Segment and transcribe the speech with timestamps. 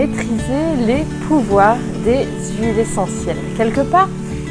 [0.00, 2.24] maîtriser les pouvoirs des
[2.58, 3.36] huiles essentielles.
[3.58, 4.08] Quelque part,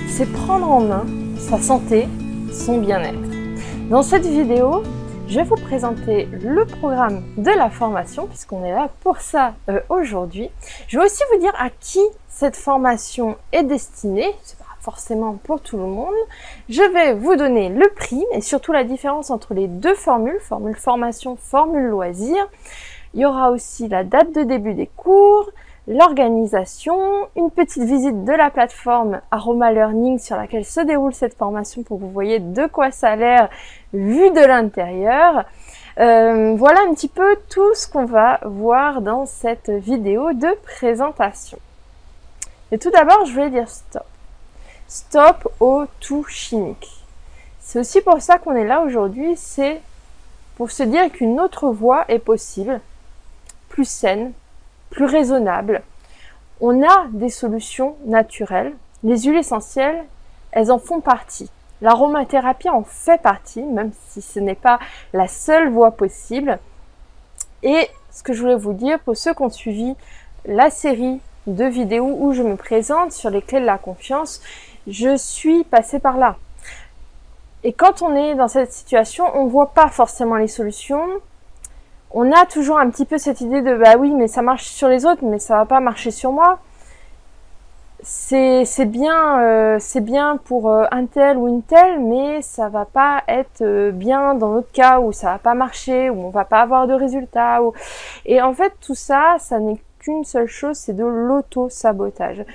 [0.07, 1.05] c'est prendre en main
[1.39, 2.07] sa santé,
[2.53, 3.17] son bien-être.
[3.89, 4.83] Dans cette vidéo,
[5.28, 9.79] je vais vous présenter le programme de la formation, puisqu'on est là pour ça euh,
[9.89, 10.51] aujourd'hui.
[10.88, 14.31] Je vais aussi vous dire à qui cette formation est destinée.
[14.43, 16.13] C'est pas forcément pour tout le monde.
[16.70, 20.75] Je vais vous donner le prix et surtout la différence entre les deux formules, formule
[20.75, 22.38] formation, formule loisir.
[23.13, 25.49] Il y aura aussi la date de début des cours,
[25.88, 31.82] l'organisation, une petite visite de la plateforme Aroma Learning sur laquelle se déroule cette formation
[31.82, 33.49] pour que vous voyez de quoi ça a l'air
[33.94, 35.45] vu de l'intérieur.
[35.99, 41.57] Euh, voilà un petit peu tout ce qu'on va voir dans cette vidéo de présentation.
[42.71, 44.05] Et tout d'abord, je voulais dire stop.
[44.88, 46.88] Stop au tout chimique.
[47.60, 49.82] C'est aussi pour ça qu'on est là aujourd'hui, c'est
[50.55, 52.82] pour se dire qu'une autre voie est possible,
[53.80, 54.34] plus saine,
[54.90, 55.84] plus raisonnable.
[56.60, 58.74] On a des solutions naturelles.
[59.05, 60.04] Les huiles essentielles,
[60.52, 61.49] elles en font partie.
[61.82, 64.80] L'aromathérapie en fait partie, même si ce n'est pas
[65.14, 66.60] la seule voie possible.
[67.64, 69.96] Et ce que je voulais vous dire, pour ceux qui ont suivi
[70.44, 74.42] la série de vidéos où je me présente sur les clés de la confiance,
[74.88, 76.36] je suis passée par là.
[77.64, 81.08] Et quand on est dans cette situation, on ne voit pas forcément les solutions,
[82.12, 84.88] on a toujours un petit peu cette idée de bah oui mais ça marche sur
[84.88, 86.60] les autres mais ça va pas marcher sur moi.
[88.02, 92.86] C'est bien euh, c'est bien pour euh, un tel ou une telle mais ça va
[92.86, 96.46] pas être euh, bien dans notre cas où ça va pas marcher où on va
[96.46, 97.60] pas avoir de résultats
[98.26, 102.46] et en fait tout ça ça n'est qu'une seule chose c'est de l'auto sabotage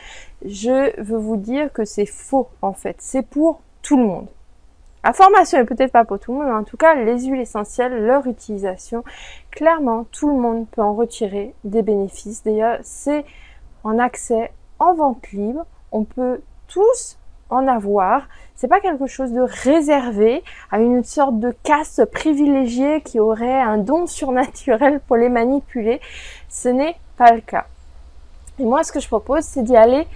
[0.44, 2.96] je veux vous dire que c'est faux en fait.
[3.00, 4.26] C'est pour tout le monde
[5.04, 7.42] la formation est peut-être pas pour tout le monde, mais en tout cas, les huiles
[7.42, 9.04] essentielles, leur utilisation,
[9.50, 12.42] clairement, tout le monde peut en retirer des bénéfices.
[12.42, 13.26] D'ailleurs, c'est
[13.84, 15.66] en accès en vente libre.
[15.92, 17.18] On peut tous
[17.50, 18.26] en avoir.
[18.54, 20.42] C'est pas quelque chose de réservé
[20.72, 26.00] à une sorte de caste privilégiée qui aurait un don surnaturel pour les manipuler.
[26.48, 27.66] Ce n'est pas le cas.
[28.58, 30.06] Et moi, ce que je propose, c'est d'y aller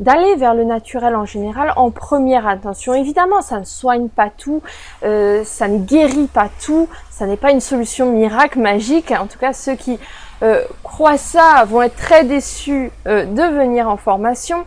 [0.00, 2.94] d'aller vers le naturel en général en première intention.
[2.94, 4.62] Évidemment, ça ne soigne pas tout,
[5.04, 9.12] euh, ça ne guérit pas tout, ça n'est pas une solution miracle, magique.
[9.12, 9.98] En tout cas, ceux qui
[10.42, 14.64] euh, croient ça vont être très déçus euh, de venir en formation.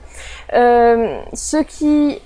[0.51, 2.21] ceux qui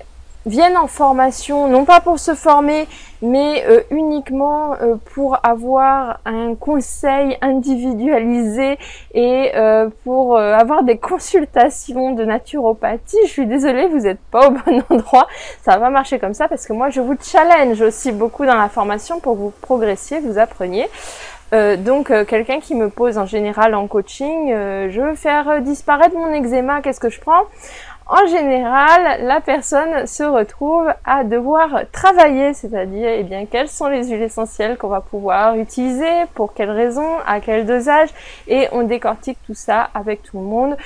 [0.48, 2.88] viennent en formation, non pas pour se former,
[3.22, 8.78] mais euh, uniquement euh, pour avoir un conseil individualisé
[9.14, 13.18] et euh, pour avoir des consultations de naturopathie.
[13.24, 15.26] Je suis désolée, vous n'êtes pas au bon endroit.
[15.62, 18.56] Ça va pas marcher comme ça parce que moi, je vous challenge aussi beaucoup dans
[18.56, 20.88] la formation pour que vous progressiez, vous appreniez.
[21.78, 26.82] donc quelqu'un qui me pose en général en coaching, je veux faire disparaître mon eczéma,
[26.82, 27.44] qu'est-ce que je prends?
[28.08, 34.08] En général, la personne se retrouve à devoir travailler, c'est-à-dire eh bien quelles sont les
[34.08, 38.08] huiles essentielles qu'on va pouvoir utiliser, pour quelles raisons, à quel dosage,
[38.46, 40.76] et on décortique tout ça avec tout le monde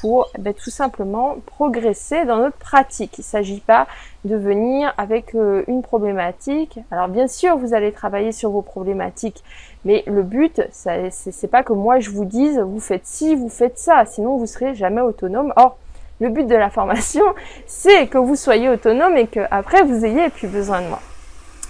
[0.00, 3.18] pour eh tout simplement progresser dans notre pratique.
[3.18, 3.86] Il ne s'agit pas
[4.24, 6.78] de venir avec euh, une problématique.
[6.90, 9.44] Alors bien sûr, vous allez travailler sur vos problématiques,
[9.84, 13.78] mais le but, c'est pas que moi je vous dise vous faites ci, vous faites
[13.78, 15.52] ça, sinon vous serez jamais autonome.
[15.56, 15.76] Or,
[16.20, 17.24] le but de la formation,
[17.66, 21.00] c'est que vous soyez autonome et que après vous ayez plus besoin de moi.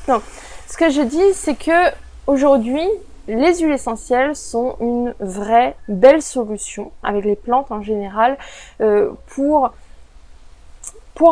[0.09, 0.23] Donc,
[0.69, 1.91] ce que je dis, c'est que
[2.27, 2.87] aujourd'hui,
[3.29, 8.37] les huiles essentielles sont une vraie belle solution avec les plantes en général
[8.81, 9.71] euh, pour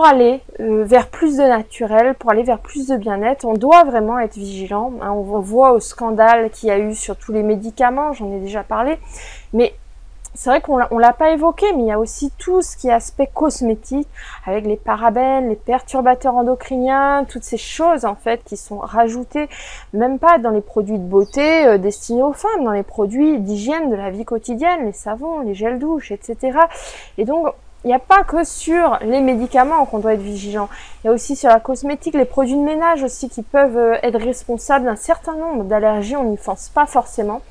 [0.05, 4.19] aller euh, vers plus de naturel, pour aller vers plus de bien-être, on doit vraiment
[4.19, 4.93] être vigilant.
[5.00, 5.11] Hein.
[5.12, 8.62] on voit au scandale qu'il y a eu sur tous les médicaments, j'en ai déjà
[8.62, 8.99] parlé,
[9.53, 9.75] mais
[10.34, 12.93] c'est vrai qu'on l'a pas évoqué, mais il y a aussi tout ce qui est
[12.93, 14.09] aspect cosmétique,
[14.47, 19.49] avec les parabènes, les perturbateurs endocriniens, toutes ces choses en fait qui sont rajoutées,
[19.93, 23.91] même pas dans les produits de beauté euh, destinés aux femmes, dans les produits d'hygiène
[23.91, 26.58] de la vie quotidienne, les savons, les gels douches, etc.
[27.17, 27.49] Et donc
[27.88, 30.69] n'y a pas que sur les médicaments qu'on doit être vigilant.
[31.02, 33.96] Il y a aussi sur la cosmétique, les produits de ménage aussi qui peuvent euh,
[34.02, 36.17] être responsables d'un certain nombre d'allergies.
[36.17, 37.43] On n'y pense pas forcément.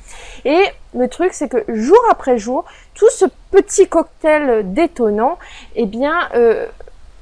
[0.46, 0.64] Et
[0.96, 5.38] le truc, c'est que jour après jour, tout ce petit cocktail détonnant,
[5.76, 6.68] eh bien, euh,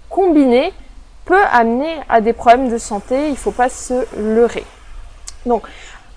[0.09, 0.73] combiné,
[1.25, 3.27] peut amener à des problèmes de santé.
[3.27, 4.65] Il ne faut pas se leurrer.
[5.45, 5.63] Donc,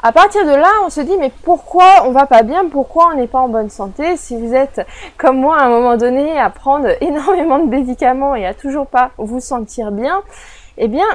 [0.01, 2.69] à partir de là, on se dit mais pourquoi on va pas bien?
[2.69, 4.17] Pourquoi on n'est pas en bonne santé?
[4.17, 4.87] Si vous êtes
[5.17, 9.11] comme moi à un moment donné à prendre énormément de médicaments et à toujours pas
[9.19, 10.23] vous sentir bien,
[10.77, 11.07] eh bien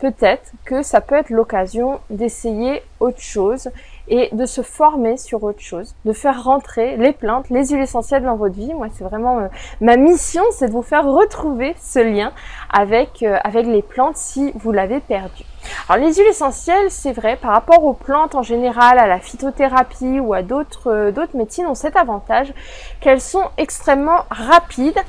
[0.00, 3.70] peut-être que ça peut être l'occasion d'essayer autre chose
[4.08, 8.24] et de se former sur autre chose, de faire rentrer les plantes, les huiles essentielles
[8.24, 8.74] dans votre vie.
[8.74, 9.48] Moi, c'est vraiment euh,
[9.80, 12.32] ma mission, c'est de vous faire retrouver ce lien
[12.70, 15.44] avec, euh, avec les plantes si vous l'avez perdu.
[15.88, 20.20] Alors les huiles essentielles, c'est vrai, par rapport aux plantes en général, à la phytothérapie
[20.20, 22.52] ou à d'autres euh, d'autres médecines, ont cet avantage
[23.00, 25.00] qu'elles sont extrêmement rapides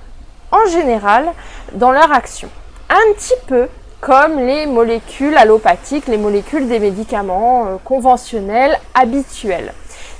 [0.51, 1.25] en général
[1.73, 2.49] dans leur action.
[2.89, 3.67] Un petit peu
[4.05, 9.73] comme les molécules allopathiques, les molécules des médicaments euh, conventionnels habituels.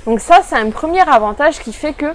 [0.06, 2.06] Donc ça, c'est un premier avantage qui fait que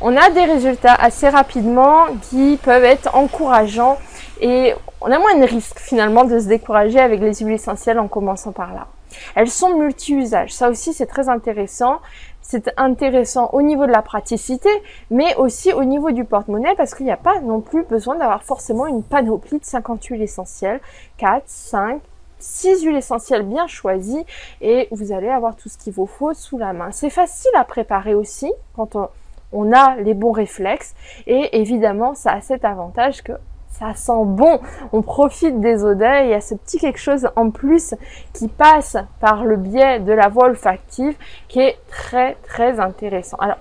[0.00, 3.98] on a des résultats assez rapidement qui peuvent être encourageants
[4.40, 4.72] et
[5.02, 8.52] on a moins de risques finalement de se décourager avec les huiles essentielles en commençant
[8.52, 8.86] par là.
[9.34, 10.54] Elles sont multi-usages.
[10.54, 12.00] Ça aussi, c'est très intéressant.
[12.42, 14.70] C'est intéressant au niveau de la praticité,
[15.10, 18.42] mais aussi au niveau du porte-monnaie, parce qu'il n'y a pas non plus besoin d'avoir
[18.42, 20.80] forcément une panoplie de 50 huiles essentielles,
[21.18, 22.00] 4, 5,
[22.38, 24.24] 6 huiles essentielles bien choisies,
[24.60, 26.90] et vous allez avoir tout ce qu'il vous faut sous la main.
[26.90, 29.08] C'est facile à préparer aussi, quand on,
[29.52, 30.94] on a les bons réflexes,
[31.26, 33.32] et évidemment, ça a cet avantage que
[33.78, 34.60] ça sent bon,
[34.92, 37.94] on profite des odeurs, il y a ce petit quelque chose en plus
[38.32, 41.16] qui passe par le biais de la voie olfactive
[41.48, 43.36] qui est très très intéressant.
[43.38, 43.58] Alors,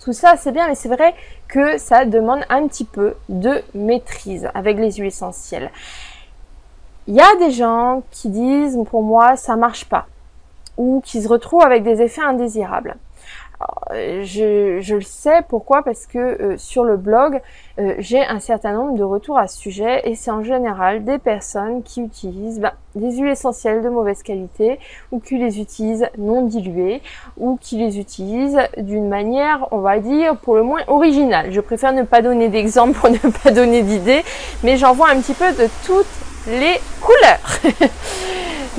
[0.00, 1.14] tout ça c'est bien, mais c'est vrai
[1.48, 5.70] que ça demande un petit peu de maîtrise avec les huiles essentielles.
[7.06, 10.06] Il y a des gens qui disent pour moi ça marche pas
[10.76, 12.96] ou qui se retrouvent avec des effets indésirables.
[13.90, 15.82] Je, je, le sais, pourquoi?
[15.82, 17.40] Parce que euh, sur le blog,
[17.78, 21.18] euh, j'ai un certain nombre de retours à ce sujet et c'est en général des
[21.18, 24.78] personnes qui utilisent bah, des huiles essentielles de mauvaise qualité
[25.10, 27.02] ou qui les utilisent non diluées
[27.36, 31.50] ou qui les utilisent d'une manière, on va dire, pour le moins originale.
[31.50, 34.22] Je préfère ne pas donner d'exemple pour ne pas donner d'idées,
[34.62, 36.06] mais j'en vois un petit peu de toutes
[36.46, 37.90] les couleurs.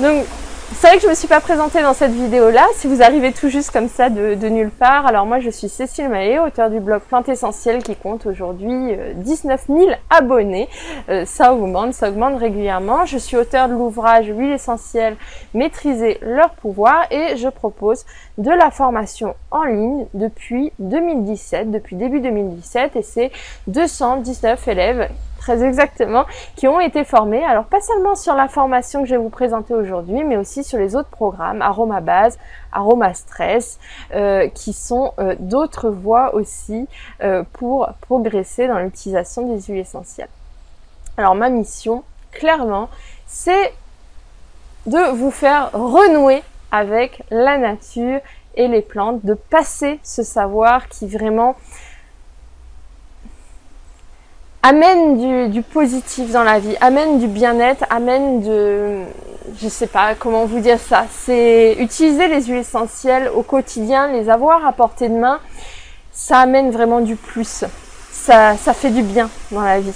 [0.00, 0.24] Donc
[0.72, 2.66] c'est vrai que je ne me suis pas présentée dans cette vidéo-là.
[2.74, 6.08] Si vous arrivez tout juste comme ça de, nulle part, alors moi je suis Cécile
[6.08, 10.68] Maé, auteur du blog Plantes Essentielles qui compte aujourd'hui 19 euh, 000 abonnés.
[11.08, 13.04] Euh, ça augmente, ça augmente régulièrement.
[13.04, 15.16] Je suis auteur de l'ouvrage Huile essentielle,
[15.54, 18.06] maîtriser leur pouvoir et je propose
[18.38, 23.32] de la formation en ligne depuis 2017, depuis début 2017 et c'est
[23.66, 25.08] 219 élèves
[25.40, 29.20] très exactement, qui ont été formés, alors pas seulement sur la formation que je vais
[29.20, 32.38] vous présenter aujourd'hui, mais aussi sur les autres programmes, Aroma Base,
[32.72, 33.80] Aroma Stress,
[34.14, 36.86] euh, qui sont euh, d'autres voies aussi
[37.22, 40.28] euh, pour progresser dans l'utilisation des huiles essentielles.
[41.16, 42.88] Alors ma mission, clairement,
[43.26, 43.72] c'est
[44.86, 48.20] de vous faire renouer avec la nature
[48.56, 51.56] et les plantes, de passer ce savoir qui vraiment
[54.62, 59.02] amène du, positif dans la vie, amène du bien-être, amène de,
[59.60, 64.28] je sais pas comment vous dire ça, c'est utiliser les huiles essentielles au quotidien, les
[64.28, 65.40] avoir à portée de main,
[66.12, 67.64] ça amène vraiment du plus,
[68.12, 69.94] ça, ça fait du bien dans la vie.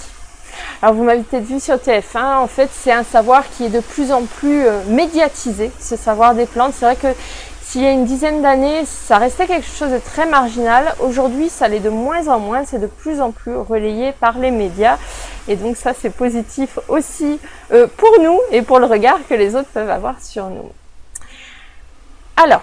[0.83, 3.81] Alors vous m'avez peut-être vu sur TF1, en fait c'est un savoir qui est de
[3.81, 6.75] plus en plus euh, médiatisé, ce savoir des plantes.
[6.79, 7.09] C'est vrai que
[7.75, 10.95] s'il y a une dizaine d'années, ça restait quelque chose de très marginal.
[11.01, 12.65] Aujourd'hui, ça l'est de moins en moins.
[12.65, 14.97] C'est de plus en plus relayé par les médias.
[15.49, 17.41] Et donc ça, c'est positif aussi
[17.73, 20.71] euh, pour nous et pour le regard que les autres peuvent avoir sur nous.
[22.37, 22.63] Alors,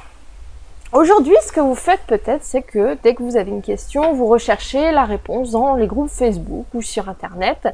[0.93, 4.27] Aujourd'hui, ce que vous faites peut-être, c'est que dès que vous avez une question, vous
[4.27, 7.69] recherchez la réponse dans les groupes Facebook ou sur Internet.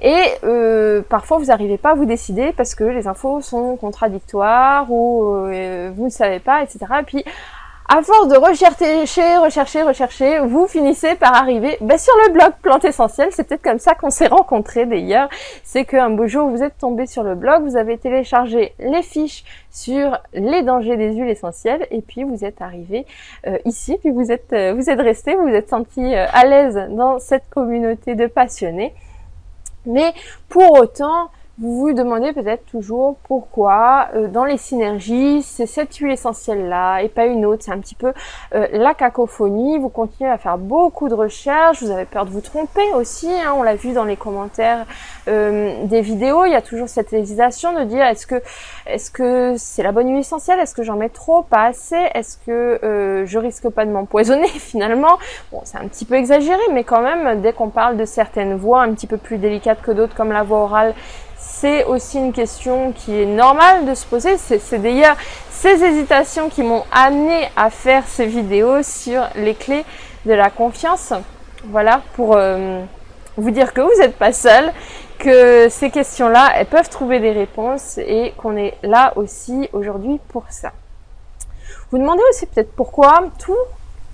[0.00, 4.90] Et euh, parfois, vous n'arrivez pas à vous décider parce que les infos sont contradictoires
[4.90, 6.86] ou euh, vous ne savez pas, etc.
[7.00, 7.22] Et puis,
[7.86, 12.84] à force de rechercher, rechercher, rechercher, vous finissez par arriver ben, sur le blog Plante
[12.84, 13.28] Essentielle.
[13.32, 15.28] C'est peut-être comme ça qu'on s'est rencontrés d'ailleurs.
[15.62, 19.44] C'est qu'un beau jour, vous êtes tombé sur le blog, vous avez téléchargé les fiches
[19.70, 23.06] sur les dangers des huiles essentielles et puis vous êtes arrivé
[23.46, 26.46] euh, ici, puis vous êtes, euh, vous êtes resté, vous vous êtes senti euh, à
[26.46, 28.94] l'aise dans cette communauté de passionnés.
[29.84, 30.14] Mais
[30.48, 36.10] pour autant, vous vous demandez peut-être toujours pourquoi euh, dans les synergies, c'est cette huile
[36.10, 37.62] essentielle-là et pas une autre.
[37.64, 38.12] C'est un petit peu
[38.56, 39.78] euh, la cacophonie.
[39.78, 41.80] Vous continuez à faire beaucoup de recherches.
[41.80, 43.30] Vous avez peur de vous tromper aussi.
[43.30, 43.54] Hein.
[43.56, 44.84] on l'a vu dans les commentaires
[45.28, 46.44] euh, des vidéos.
[46.44, 48.42] Il y a toujours cette hésitation de dire est-ce que
[48.86, 50.58] est-ce que c'est la bonne huile essentielle?
[50.58, 52.02] Est-ce que j'en mets trop, pas assez?
[52.14, 55.18] Est-ce que je risque pas de m'empoisonner finalement?
[55.52, 58.82] Bon, c'est un petit peu exagéré, mais quand même, dès qu'on parle de certaines voies
[58.82, 60.94] un petit peu plus délicates que d'autres, comme la voie orale,
[61.64, 64.36] c'est aussi une question qui est normale de se poser.
[64.36, 65.16] C'est d'ailleurs
[65.50, 69.86] ces hésitations qui m'ont amené à faire ces vidéos sur les clés
[70.26, 71.14] de la confiance.
[71.64, 72.82] Voilà, pour euh,
[73.38, 74.74] vous dire que vous n'êtes pas seul,
[75.18, 80.44] que ces questions-là, elles peuvent trouver des réponses et qu'on est là aussi aujourd'hui pour
[80.50, 80.70] ça.
[81.90, 83.56] Vous demandez aussi peut-être pourquoi tous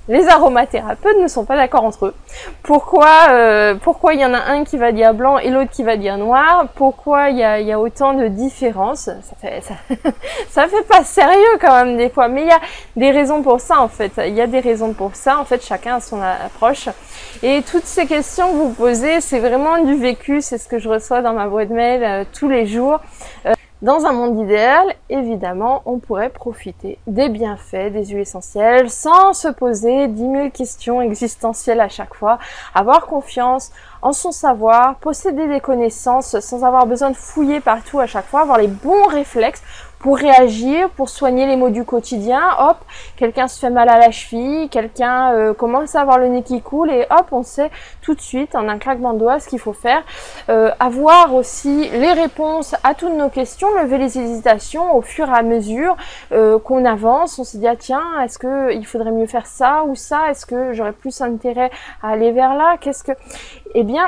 [0.09, 2.15] les aromathérapeutes ne sont pas d'accord entre eux.
[2.63, 5.85] Pourquoi euh, pourquoi il y en a un qui va dire blanc et l'autre qui
[5.85, 6.67] va dire noir?
[6.75, 9.05] Pourquoi il y a, autant de différences?
[9.05, 9.75] Ça fait, ça,
[10.51, 12.61] ça, fait pas sérieux quand même des fois, mais il y a
[12.97, 14.13] des raisons pour ça en fait.
[14.27, 15.39] Il y a des raisons pour ça.
[15.39, 16.89] En fait, chacun a son approche.
[17.43, 20.41] Et toutes ces questions que vous posez, c'est vraiment du vécu.
[20.41, 23.01] C'est ce que je reçois dans ma boîte mail euh, tous les jours.
[23.47, 29.33] Euh, dans un monde idéal, évidemment, on pourrait profiter des bienfaits des huiles essentielles sans
[29.33, 32.39] se poser 10 000 questions existentielles à chaque fois,
[32.75, 33.73] avoir confiance
[34.03, 38.43] en son savoir, posséder des connaissances sans avoir besoin de fouiller partout à chaque fois,
[38.43, 39.63] avoir les bons réflexes
[40.01, 42.41] pour réagir, pour soigner les maux du quotidien.
[42.59, 42.79] Hop,
[43.17, 46.61] quelqu'un se fait mal à la cheville, quelqu'un euh, commence à avoir le nez qui
[46.63, 49.59] coule et hop, on sait tout de suite en un claquement de doigts ce qu'il
[49.59, 50.03] faut faire.
[50.49, 55.35] Euh, avoir aussi les réponses à toutes nos questions, lever les hésitations au fur et
[55.35, 55.97] à mesure
[56.33, 57.39] euh, qu'on avance.
[57.39, 60.31] On se dit ah tiens, est-ce que il faudrait mieux faire ça ou ça?
[60.31, 61.71] Est-ce que j'aurais plus intérêt
[62.03, 62.77] à aller vers là?
[62.81, 63.13] Qu'est-ce que
[63.75, 64.07] Eh bien,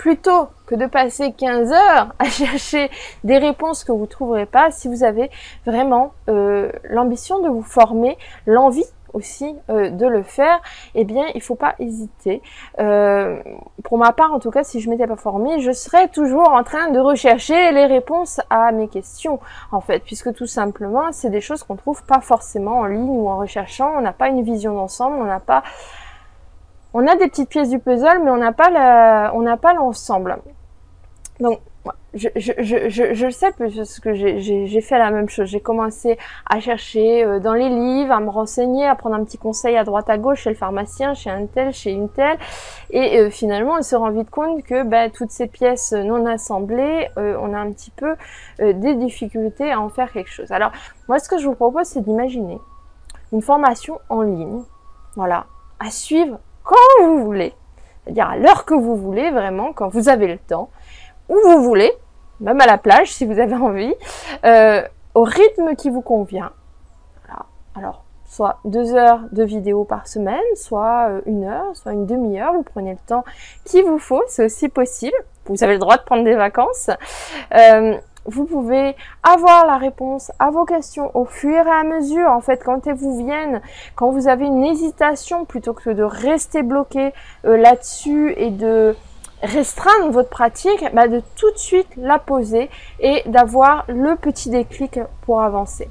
[0.00, 2.90] plutôt que de passer 15 heures à chercher
[3.22, 5.30] des réponses que vous ne trouverez pas, si vous avez
[5.66, 8.16] vraiment euh, l'ambition de vous former,
[8.46, 10.58] l'envie aussi euh, de le faire,
[10.94, 12.40] eh bien, il faut pas hésiter.
[12.78, 13.42] Euh,
[13.84, 16.64] pour ma part, en tout cas, si je m'étais pas formée, je serais toujours en
[16.64, 19.38] train de rechercher les réponses à mes questions,
[19.70, 23.28] en fait, puisque tout simplement, c'est des choses qu'on trouve pas forcément en ligne ou
[23.28, 23.92] en recherchant.
[23.98, 25.62] On n'a pas une vision d'ensemble, on n'a pas
[26.94, 30.38] on a des petites pièces du puzzle, mais on n'a pas l'ensemble.
[31.38, 31.60] Donc,
[32.12, 35.46] je, je, je, je, le sais parce que j'ai fait la même chose.
[35.46, 39.38] J'ai commencé à chercher euh, dans les livres, à me renseigner, à prendre un petit
[39.38, 42.36] conseil à droite à gauche chez le pharmacien, chez un tel, chez une telle.
[42.90, 47.08] Et euh, finalement, on se rend vite compte que ben, toutes ces pièces non assemblées,
[47.16, 48.16] euh, on a un petit peu
[48.58, 50.50] des difficultés à en faire quelque chose.
[50.52, 50.72] Alors,
[51.08, 52.58] moi, ce que je vous propose, c'est d'imaginer
[53.32, 54.62] une formation en ligne,
[55.14, 55.46] voilà,
[55.78, 56.38] à suivre
[56.70, 57.52] quand vous voulez,
[58.04, 60.70] c'est-à-dire à, l'heure que vous voulez, vraiment, quand vous avez le temps,
[61.28, 61.92] où vous voulez,
[62.38, 63.94] même à la plage si vous avez envie,
[64.44, 64.82] euh,
[65.14, 66.52] au rythme qui vous convient.
[67.26, 67.46] Voilà.
[67.74, 72.52] Alors, soit deux heures de vidéo par semaine, soit euh, une heure, soit une demi-heure,
[72.52, 73.24] vous prenez le temps
[73.64, 75.16] qu'il vous faut, c'est aussi possible.
[75.46, 76.90] Vous avez le droit de prendre des vacances.
[77.52, 82.28] Euh, vous pouvez avoir la réponse à vos questions au fur et à mesure.
[82.28, 83.60] En fait, quand elles vous viennent,
[83.94, 87.12] quand vous avez une hésitation, plutôt que de rester bloqué
[87.44, 88.96] euh, là-dessus et de
[89.42, 92.68] restreindre votre pratique, bah de tout de suite la poser
[93.00, 95.88] et d'avoir le petit déclic pour avancer.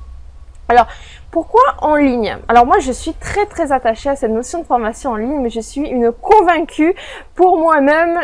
[0.67, 0.86] Alors,
[1.31, 2.38] pourquoi en ligne?
[2.48, 5.50] Alors moi, je suis très très attachée à cette notion de formation en ligne, mais
[5.50, 6.95] je suis une convaincue
[7.36, 8.19] pour moi-même.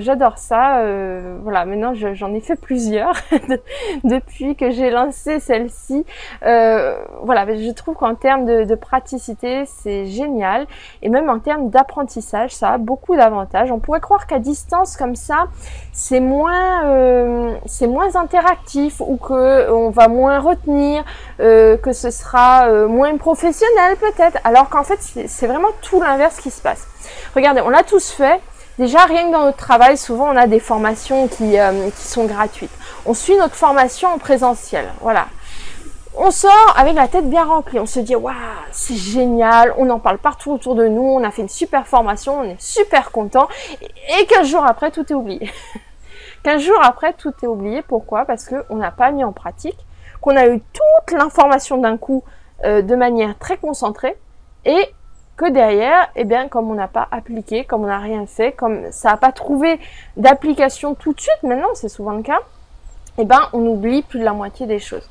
[0.00, 0.80] J'adore ça.
[0.80, 3.14] Euh, voilà, maintenant j'en ai fait plusieurs
[4.04, 6.04] depuis que j'ai lancé celle-ci.
[6.44, 10.66] Euh, voilà, je trouve qu'en termes de, de, praticité, c'est génial,
[11.02, 13.70] et même en termes d'apprentissage, ça a beaucoup d'avantages.
[13.72, 15.46] On pourrait croire qu'à distance comme ça,
[15.92, 21.04] c'est moins, euh, c'est moins interactif ou que on va moins retenir,
[21.40, 26.38] euh, que ce sera euh, moins professionnel peut-être, alors qu'en fait c'est vraiment tout l'inverse
[26.38, 26.86] qui se passe.
[27.34, 28.40] Regardez, on l'a tous fait.
[28.78, 32.26] Déjà, rien que dans notre travail, souvent on a des formations qui, euh, qui sont
[32.26, 32.70] gratuites.
[33.06, 34.92] On suit notre formation en présentiel.
[35.00, 35.28] Voilà.
[36.18, 37.78] On sort avec la tête bien remplie.
[37.78, 38.34] On se dit, waouh,
[38.72, 39.74] c'est génial.
[39.78, 41.02] On en parle partout autour de nous.
[41.02, 42.40] On a fait une super formation.
[42.40, 43.48] On est super content.
[44.18, 45.50] Et 15 jours après, tout est oublié.
[46.42, 47.82] 15 jours après, tout est oublié.
[47.82, 48.24] Pourquoi?
[48.24, 49.85] Parce qu'on n'a pas mis en pratique
[50.26, 52.24] qu'on a eu toute l'information d'un coup
[52.64, 54.16] euh, de manière très concentrée
[54.64, 54.92] et
[55.36, 58.90] que derrière, eh bien, comme on n'a pas appliqué, comme on n'a rien fait, comme
[58.90, 59.78] ça n'a pas trouvé
[60.16, 62.40] d'application tout de suite, maintenant c'est souvent le cas,
[63.18, 65.08] eh ben, on oublie plus de la moitié des choses.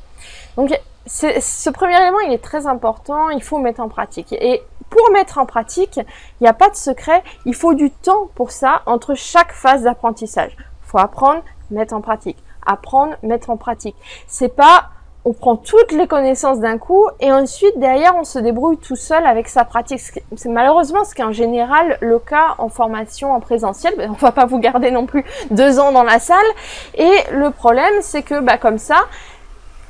[0.58, 4.34] Donc, ce premier élément, il est très important, il faut mettre en pratique.
[4.34, 8.28] Et pour mettre en pratique, il n'y a pas de secret, il faut du temps
[8.36, 10.58] pour ça entre chaque phase d'apprentissage.
[10.58, 11.42] Il faut apprendre,
[11.72, 12.38] mettre en pratique.
[12.66, 13.96] Apprendre, mettre en pratique.
[14.28, 14.90] C'est pas
[15.26, 19.26] on prend toutes les connaissances d'un coup et ensuite derrière on se débrouille tout seul
[19.26, 20.00] avec sa pratique.
[20.36, 23.94] C'est malheureusement ce qui est en général le cas en formation en présentiel.
[24.08, 26.46] On va pas vous garder non plus deux ans dans la salle.
[26.94, 28.98] Et le problème c'est que bah, comme ça,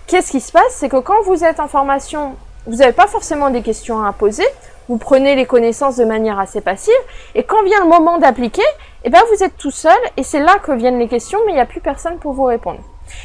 [0.07, 0.69] qu'est-ce qui se passe?
[0.69, 4.45] C'est que quand vous êtes en formation, vous n'avez pas forcément des questions à poser.
[4.87, 6.93] Vous prenez les connaissances de manière assez passive
[7.33, 8.63] et quand vient le moment d'appliquer,
[9.03, 11.55] eh ben vous êtes tout seul et c'est là que viennent les questions mais il
[11.55, 12.79] n'y a plus personne pour vous répondre.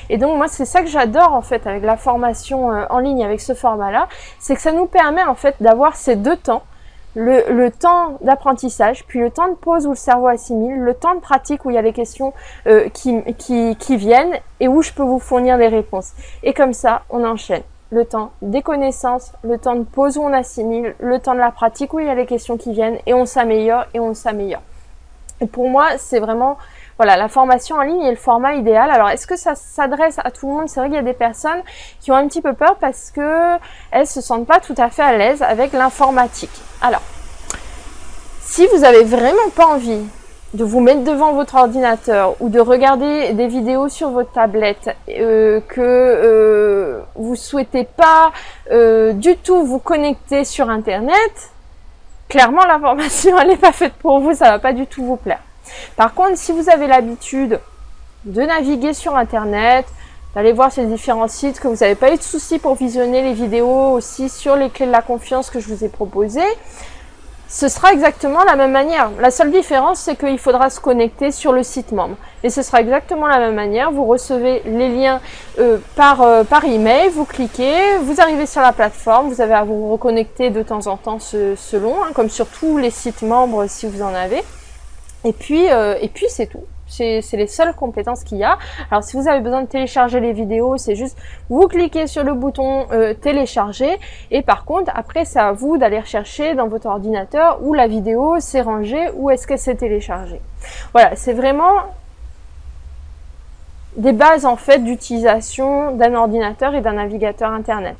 [0.09, 3.25] Et donc moi c'est ça que j'adore en fait avec la formation euh, en ligne
[3.25, 4.09] avec ce format-là,
[4.39, 6.63] c'est que ça nous permet en fait d'avoir ces deux temps,
[7.15, 11.21] le, temps d'apprentissage, puis le temps de pause où le cerveau assimile, le temps de
[11.21, 12.33] pratique où il y a des questions
[12.67, 13.23] euh, qui,
[13.79, 16.13] qui viennent et où je peux vous fournir des réponses.
[16.43, 17.63] Et comme ça, on enchaîne.
[17.91, 21.51] le temps des connaissances, le temps de pause où on assimile, le temps de la
[21.51, 24.63] pratique où il y a les questions qui viennent et on s'améliore et on s'améliore.
[25.41, 26.59] Et pour moi, c'est vraiment
[27.01, 28.91] voilà, la formation en ligne est le format idéal.
[28.91, 30.69] Alors, est-ce que ça s'adresse à tout le monde?
[30.69, 31.63] C'est vrai qu'il y a des personnes
[31.99, 33.57] qui ont un petit peu peur parce que
[33.91, 36.51] elles se sentent pas tout à fait à l'aise avec l'informatique.
[36.83, 37.01] Alors,
[38.43, 40.03] si vous avez vraiment pas envie
[40.53, 45.61] de vous mettre devant votre ordinateur ou de regarder des vidéos sur votre tablette, euh,
[45.69, 48.31] que euh, vous souhaitez pas
[48.73, 51.51] euh, du tout vous connecter sur Internet,
[52.29, 55.17] clairement la formation elle n'est pas faite pour vous, ça va pas du tout vous
[55.17, 55.41] plaire.
[55.97, 57.61] Par contre, si vous avez l'habitude
[58.25, 59.87] de naviguer sur Internet,
[60.35, 63.33] d'aller voir ces différents sites, que vous n'avez pas eu de soucis pour visionner les
[63.33, 66.43] vidéos aussi sur les clés de la confiance que je vous ai proposées,
[67.51, 69.11] ce sera exactement la même manière.
[69.19, 72.15] La seule différence, c'est qu'il faudra se connecter sur le site membre.
[72.45, 73.91] Et ce sera exactement la même manière.
[73.91, 75.21] Vous recevez les liens
[75.59, 79.65] euh, par, euh, par email, vous cliquez, vous arrivez sur la plateforme, vous avez à
[79.65, 83.89] vous reconnecter de temps en temps selon, hein, comme sur tous les sites membres si
[83.89, 84.45] vous en avez.
[85.25, 86.65] Et puis, euh, et puis c'est tout.
[86.87, 88.59] C'est les seules compétences qu'il y a.
[88.91, 91.17] Alors si vous avez besoin de télécharger les vidéos, c'est juste
[91.49, 93.97] vous cliquez sur le bouton euh, télécharger
[94.33, 98.41] et par contre après c'est à vous d'aller rechercher dans votre ordinateur où la vidéo
[98.41, 100.41] s'est rangée, où est-ce qu'elle s'est téléchargée.
[100.93, 101.77] Voilà, c'est vraiment
[103.97, 107.97] des bases en fait d'utilisation d'un ordinateur et d'un navigateur internet.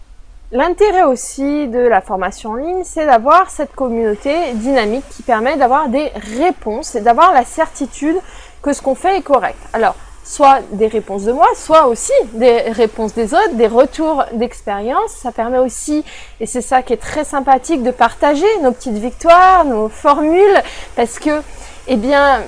[0.53, 5.89] L'intérêt aussi de la formation en ligne, c'est d'avoir cette communauté dynamique qui permet d'avoir
[5.89, 8.17] des réponses et d'avoir la certitude
[8.61, 9.59] que ce qu'on fait est correct.
[9.73, 15.13] Alors, soit des réponses de moi, soit aussi des réponses des autres, des retours d'expérience.
[15.13, 16.05] Ça permet aussi,
[16.41, 20.63] et c'est ça qui est très sympathique, de partager nos petites victoires, nos formules,
[20.97, 21.43] parce que,
[21.87, 22.41] eh bien,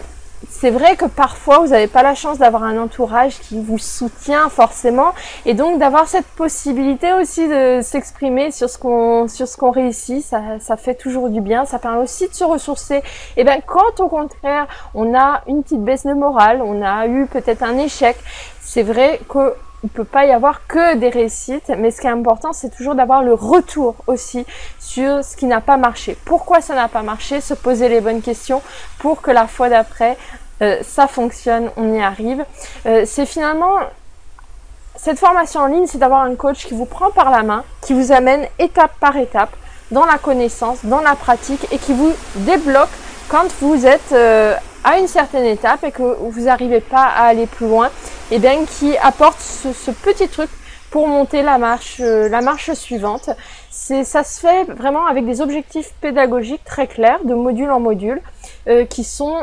[0.51, 4.49] c'est vrai que parfois vous n'avez pas la chance d'avoir un entourage qui vous soutient
[4.49, 5.13] forcément
[5.47, 10.23] et donc d'avoir cette possibilité aussi de s'exprimer sur ce qu'on sur ce qu'on réussit
[10.25, 12.97] ça, ça fait toujours du bien ça permet aussi de se ressourcer.
[12.97, 13.03] Et
[13.39, 17.27] eh bien quand au contraire on a une petite baisse de morale on a eu
[17.27, 18.17] peut-être un échec
[18.61, 22.11] c'est vrai que il peut pas y avoir que des réussites, mais ce qui est
[22.11, 24.47] important, c'est toujours d'avoir le retour aussi
[24.79, 26.17] sur ce qui n'a pas marché.
[26.25, 27.41] Pourquoi ça n'a pas marché?
[27.41, 28.63] Se poser les bonnes questions
[28.99, 30.17] pour que la fois d'après,
[30.63, 32.45] euh, ça fonctionne, on y arrive.
[32.87, 33.79] Euh, c'est finalement
[34.95, 37.93] cette formation en ligne, c'est d'avoir un coach qui vous prend par la main, qui
[37.93, 39.51] vous amène étape par étape
[39.91, 42.91] dans la connaissance, dans la pratique et qui vous débloque
[43.29, 47.47] quand vous êtes euh, à une certaine étape et que vous n'arrivez pas à aller
[47.47, 47.91] plus loin
[48.31, 50.51] et bien qui apporte ce, petit truc
[50.91, 53.31] pour monter la marche, euh, la marche suivante.
[53.71, 58.21] C'est, ça se fait vraiment avec des objectifs pédagogiques très clairs, de module en module,
[58.69, 59.37] euh, qui sont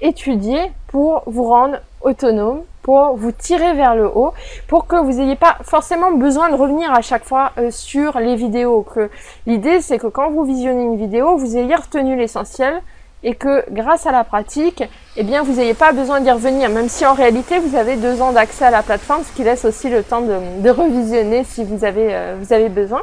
[0.00, 4.32] étudiés pour vous rendre autonome, pour vous tirer vers le haut,
[4.68, 8.36] pour que vous n'ayez pas forcément besoin de revenir à chaque fois euh, sur les
[8.36, 8.82] vidéos.
[8.82, 9.10] Que
[9.46, 12.80] l'idée, c'est que quand vous visionnez une vidéo, vous ayez retenu l'essentiel,
[13.26, 14.84] et que grâce à la pratique,
[15.16, 18.22] eh bien, vous n'ayez pas besoin d'y revenir, même si en réalité, vous avez deux
[18.22, 21.84] ans d'accès à la plateforme, ce qui laisse aussi le temps de, revisionner si vous
[21.84, 23.02] avez, euh, vous avez besoin.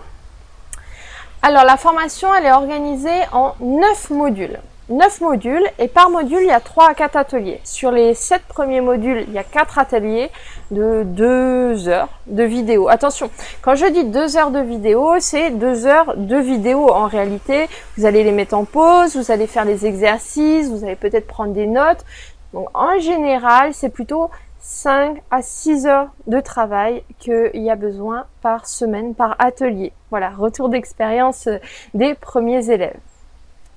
[1.42, 4.60] Alors, la formation, elle est organisée en neuf modules.
[4.89, 7.62] 9 modules et par module il y a 3 à 4 ateliers.
[7.63, 10.30] Sur les 7 premiers modules, il y a 4 ateliers
[10.72, 12.89] de 2 heures de vidéo.
[12.89, 13.30] Attention,
[13.62, 17.67] quand je dis 2 heures de vidéo, c'est 2 heures de vidéo en réalité.
[17.98, 21.54] Vous allez les mettre en pause, vous allez faire des exercices, vous allez peut-être prendre
[21.54, 22.04] des notes.
[22.52, 28.26] Donc en général, c'est plutôt 5 à 6 heures de travail qu'il y a besoin
[28.41, 29.93] par semaine, par atelier.
[30.10, 31.48] Voilà, retour d'expérience
[31.93, 33.00] des premiers élèves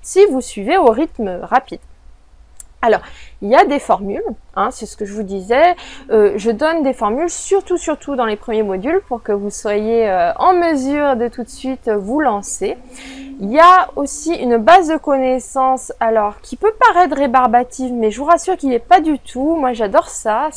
[0.07, 1.81] si vous suivez au rythme rapide.
[2.81, 3.01] Alors,
[3.41, 4.23] il y a des formules,
[4.55, 5.75] hein, c'est ce que je vous disais.
[6.11, 10.09] Euh, je donne des formules, surtout, surtout dans les premiers modules, pour que vous soyez
[10.09, 12.77] euh, en mesure de tout de suite vous lancer.
[13.41, 18.19] Il y a aussi une base de connaissances, alors qui peut paraître rébarbative, mais je
[18.19, 19.57] vous rassure qu'il n'est pas du tout.
[19.57, 20.49] Moi, j'adore ça.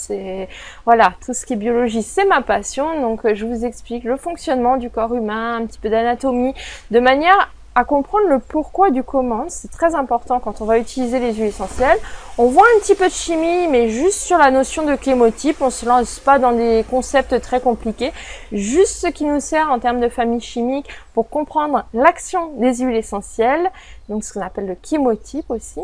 [0.84, 3.00] Voilà, tout ce qui est biologie, c'est ma passion.
[3.00, 6.54] Donc, euh, je vous explique le fonctionnement du corps humain, un petit peu d'anatomie,
[6.92, 9.44] de manière à comprendre le pourquoi du comment.
[9.48, 11.98] C'est très important quand on va utiliser les huiles essentielles.
[12.36, 15.60] On voit un petit peu de chimie, mais juste sur la notion de chémotype.
[15.60, 18.12] On se lance pas dans des concepts très compliqués.
[18.52, 22.96] Juste ce qui nous sert en termes de famille chimique pour comprendre l'action des huiles
[22.96, 23.70] essentielles.
[24.08, 25.80] Donc ce qu'on appelle le chémotype aussi.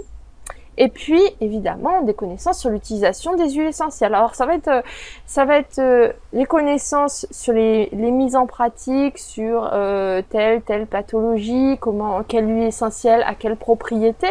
[0.78, 4.14] Et puis, évidemment, des connaissances sur l'utilisation des huiles essentielles.
[4.14, 4.82] Alors, ça va être, euh,
[5.24, 10.60] ça va être euh, les connaissances sur les, les, mises en pratique, sur euh, telle,
[10.62, 14.26] telle pathologie, comment, quelle huile essentielle a quelle propriété.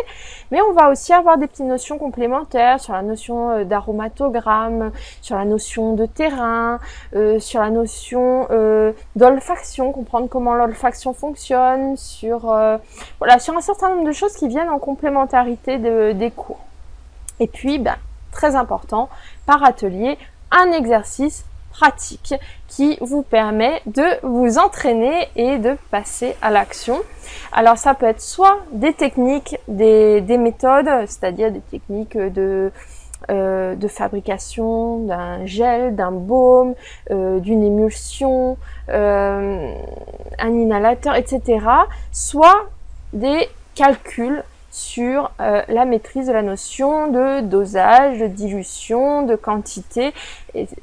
[0.52, 5.46] Mais on va aussi avoir des petites notions complémentaires sur la notion d'aromatogramme, sur la
[5.46, 6.80] notion de terrain,
[7.40, 8.48] sur la notion
[9.16, 12.42] d'olfaction, comprendre comment l'olfaction fonctionne, sur,
[13.20, 16.65] voilà, sur un certain nombre de choses qui viennent en complémentarité de, des cours.
[17.39, 17.95] Et puis, ben,
[18.32, 19.10] très important,
[19.45, 20.17] par atelier,
[20.52, 22.34] un exercice pratique
[22.67, 26.98] qui vous permet de vous entraîner et de passer à l'action.
[27.52, 32.71] Alors ça peut être soit des techniques, des, méthodes, c'est-à-dire des techniques de,
[33.30, 36.76] euh, de fabrication d'un gel, d'un baume,
[37.12, 38.58] euh, d'une émulsion,
[38.89, 39.76] euh,
[40.39, 41.60] un inhalateur, etc.
[42.12, 42.69] Soit
[43.12, 44.43] des calculs
[44.76, 50.14] sur euh, la maîtrise de la notion de dosage, de dilution, de quantité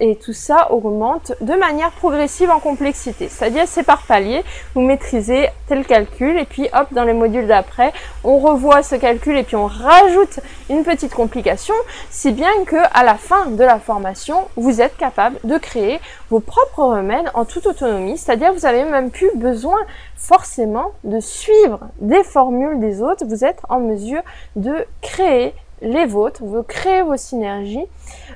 [0.00, 3.28] et, tout ça augmente de manière progressive en complexité.
[3.28, 4.42] C'est-à-dire c'est par palier,
[4.74, 7.92] vous maîtrisez tel calcul et puis hop dans les modules d'après
[8.24, 11.74] on revoit ce calcul et puis on rajoute une petite complication
[12.10, 16.40] si bien que à la fin de la formation vous êtes capable de créer vos
[16.40, 19.78] propres remèdes en toute autonomie, c'est-à-dire vous avez même plus besoin
[20.16, 24.22] forcément de suivre des formules des autres, vous êtes en mesure
[24.56, 27.84] de créer les vôtres, vous créez vos synergies.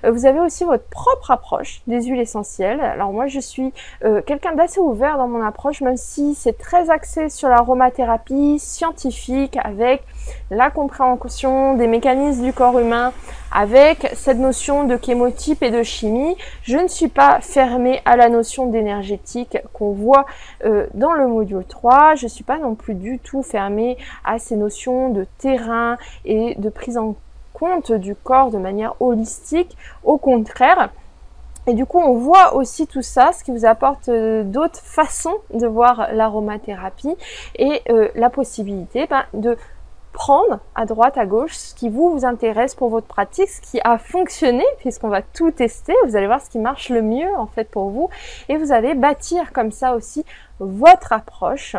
[0.04, 2.80] Euh, vous avez aussi votre propre approche des huiles essentielles.
[2.80, 3.72] Alors moi je suis
[4.04, 9.56] euh, quelqu'un d'assez ouvert dans mon approche, même si c'est très axé sur l'aromathérapie scientifique
[9.62, 10.02] avec
[10.50, 13.12] la compréhension des mécanismes du corps humain,
[13.52, 16.36] avec cette notion de chémotype et de chimie.
[16.62, 20.26] Je ne suis pas fermée à la notion d'énergétique qu'on voit
[20.64, 22.16] euh, dans le module 3.
[22.16, 26.56] Je ne suis pas non plus du tout fermée à ces notions de terrain et
[26.56, 27.14] de prise en
[27.58, 29.76] compte du corps de manière holistique.
[30.04, 30.90] Au contraire,
[31.66, 35.34] et du coup, on voit aussi tout ça, ce qui vous apporte euh, d'autres façons
[35.52, 37.16] de voir l'aromathérapie
[37.56, 39.56] et euh, la possibilité ben, de
[40.12, 43.80] prendre à droite, à gauche ce qui vous, vous intéresse pour votre pratique, ce qui
[43.82, 45.92] a fonctionné, puisqu'on va tout tester.
[46.06, 48.08] Vous allez voir ce qui marche le mieux en fait pour vous
[48.48, 50.24] et vous allez bâtir comme ça aussi
[50.60, 51.76] votre approche.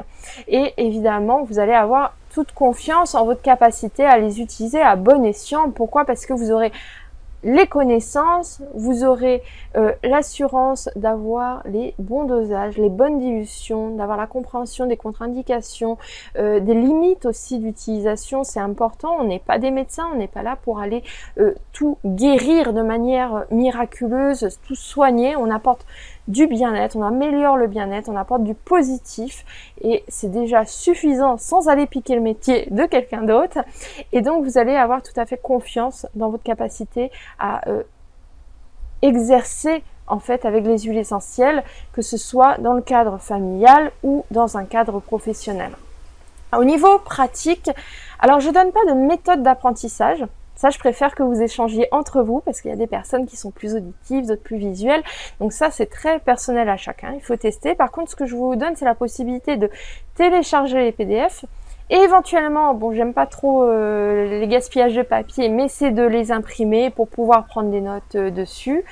[0.48, 5.26] Et évidemment, vous allez avoir toute confiance en votre capacité à les utiliser à bon
[5.26, 5.72] escient.
[5.72, 6.06] Pourquoi?
[6.06, 6.72] Parce que vous aurez
[7.44, 9.42] les connaissances, vous aurez
[9.76, 15.98] euh, l'assurance d'avoir les bons dosages, les bonnes dilutions, d'avoir la compréhension des contre-indications,
[16.38, 20.44] euh, des limites aussi d'utilisation, c'est important, on n'est pas des médecins, on n'est pas
[20.44, 21.04] là pour aller
[21.40, 25.88] euh, tout guérir de manière miraculeuse, tout soigner, on apporte
[26.28, 29.46] du bien-être, on améliore le bien-être, on apporte du positif
[29.82, 33.60] et c'est déjà suffisant sans aller piquer le métier de quelqu'un d'autre.
[34.12, 37.84] Et donc vous allez avoir tout à fait confiance dans votre capacité à euh,
[39.02, 41.64] exercer en fait avec les huiles essentielles,
[41.94, 45.72] que ce soit dans le cadre familial ou dans un cadre professionnel.
[46.58, 47.70] Au niveau pratique,
[48.20, 50.26] alors je donne pas de méthode d'apprentissage,
[50.58, 53.38] ça, je préfère que vous échangiez entre vous parce qu'il y a des personnes qui
[53.38, 55.04] sont plus auditives, d'autres plus visuelles.
[55.40, 57.14] Donc ça, c'est très personnel à chacun.
[57.14, 57.76] Il faut tester.
[57.76, 59.70] Par contre, ce que je vous donne, c'est la possibilité de
[60.16, 61.46] télécharger les PDF
[61.90, 66.90] éventuellement, bon, j'aime pas trop euh, les gaspillages de papier, mais c'est de les imprimer
[66.90, 68.84] pour pouvoir prendre des notes euh, dessus.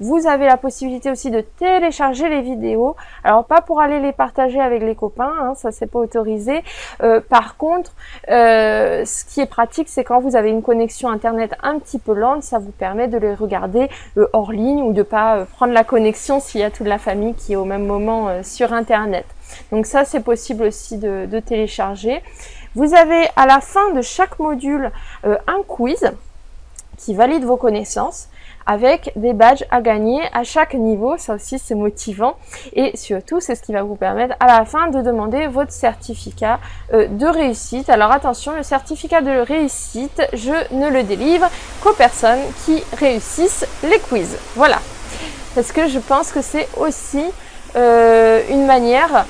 [0.00, 2.96] Vous avez la possibilité aussi de télécharger les vidéos.
[3.24, 6.62] Alors pas pour aller les partager avec les copains, hein, ça c'est pas autorisé.
[7.02, 7.92] Euh, par contre,
[8.28, 12.42] ce qui est pratique, c'est quand vous avez une connexion internet un petit peu lente,
[12.42, 13.88] ça vous permet de les regarder
[14.32, 17.54] hors ligne ou de pas prendre la connexion s'il y a toute la famille qui
[17.54, 19.26] est au même moment sur internet.
[19.70, 22.22] Donc ça, c'est possible aussi de, télécharger.
[22.74, 24.90] Vous avez à la fin de chaque module
[25.24, 26.10] euh, un quiz
[26.96, 28.28] qui valide vos connaissances
[28.66, 31.16] avec des badges à gagner à chaque niveau.
[31.18, 32.36] Ça aussi, c'est motivant.
[32.74, 36.60] Et surtout, c'est ce qui va vous permettre à la fin de demander votre certificat
[36.92, 37.88] euh, de réussite.
[37.88, 41.48] Alors attention, le certificat de réussite, je ne le délivre
[41.82, 44.36] qu'aux personnes qui réussissent les quiz.
[44.54, 44.78] Voilà.
[45.54, 47.24] Parce que je pense que c'est aussi
[47.74, 49.26] une manière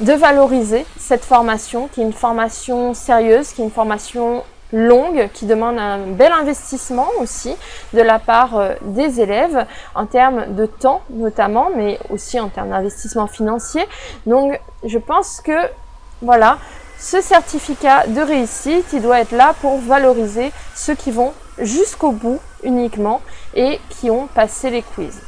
[0.00, 5.46] de valoriser cette formation, qui est une formation sérieuse, qui est une formation longue, qui
[5.46, 7.56] demande un bel investissement aussi
[7.94, 12.70] de la part euh, des élèves en termes de temps notamment, mais aussi en termes
[12.70, 13.84] d'investissement financier.
[14.26, 15.58] Donc je pense que
[16.20, 16.58] voilà,
[16.98, 22.40] ce certificat de réussite, il doit être là pour valoriser ceux qui vont jusqu'au bout
[22.62, 23.20] uniquement
[23.54, 25.27] et qui ont passé les quiz.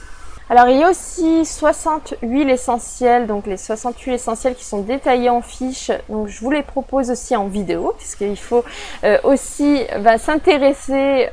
[0.50, 4.80] Alors il y a aussi 60 huiles essentielles, donc les 60 huiles essentielles qui sont
[4.80, 5.92] détaillées en fiches.
[6.08, 8.64] Donc je vous les propose aussi en vidéo, puisqu'il faut
[9.04, 11.28] euh, aussi bah, s'intéresser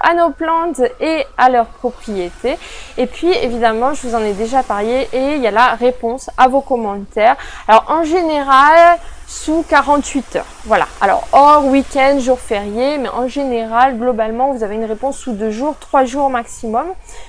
[0.00, 2.56] à nos plantes et à leurs propriétés.
[2.96, 6.30] Et puis évidemment, je vous en ai déjà parlé et il y a la réponse
[6.38, 7.36] à vos commentaires.
[7.68, 10.46] Alors en général, sous 48 heures.
[10.64, 10.86] Voilà.
[11.00, 15.50] Alors hors week-end, jour férié, mais en général, globalement, vous avez une réponse sous deux
[15.50, 16.86] jours, trois jours maximum.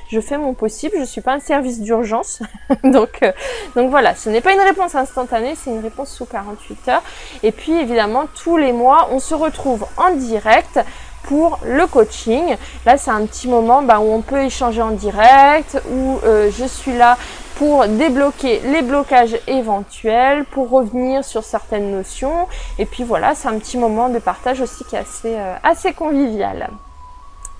[0.09, 0.95] Je fais mon possible.
[0.99, 2.41] Je suis pas un service d'urgence,
[2.83, 3.31] donc euh,
[3.75, 4.15] donc voilà.
[4.15, 7.03] Ce n'est pas une réponse instantanée, c'est une réponse sous 48 heures.
[7.43, 10.79] Et puis évidemment, tous les mois, on se retrouve en direct
[11.25, 12.55] pour le coaching.
[12.85, 16.65] Là, c'est un petit moment bah, où on peut échanger en direct, où euh, je
[16.65, 17.17] suis là
[17.55, 22.47] pour débloquer les blocages éventuels, pour revenir sur certaines notions.
[22.77, 26.69] Et puis voilà, c'est un petit moment de partage aussi qui est assez, euh, convivial.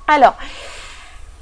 [0.08, 0.36] Alors,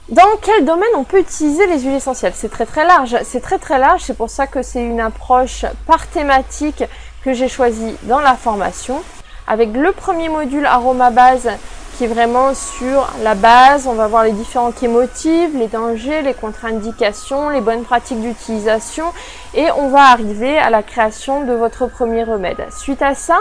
[0.10, 2.34] dans quel domaine on peut utiliser les huiles essentielles?
[2.36, 3.18] C'est très très large.
[3.24, 4.02] C'est très très large.
[4.02, 6.84] C'est pour ça que c'est une approche par thématique
[7.24, 9.02] que j'ai choisie dans la formation.
[9.48, 11.50] Avec le premier module aroma base
[11.97, 13.88] qui est vraiment sur la base.
[13.88, 19.06] On va voir les différents chémotives, les dangers, les contre-indications, les bonnes pratiques d'utilisation
[19.53, 22.65] et on va arriver à la création de votre premier remède.
[22.71, 23.39] Suite à ça,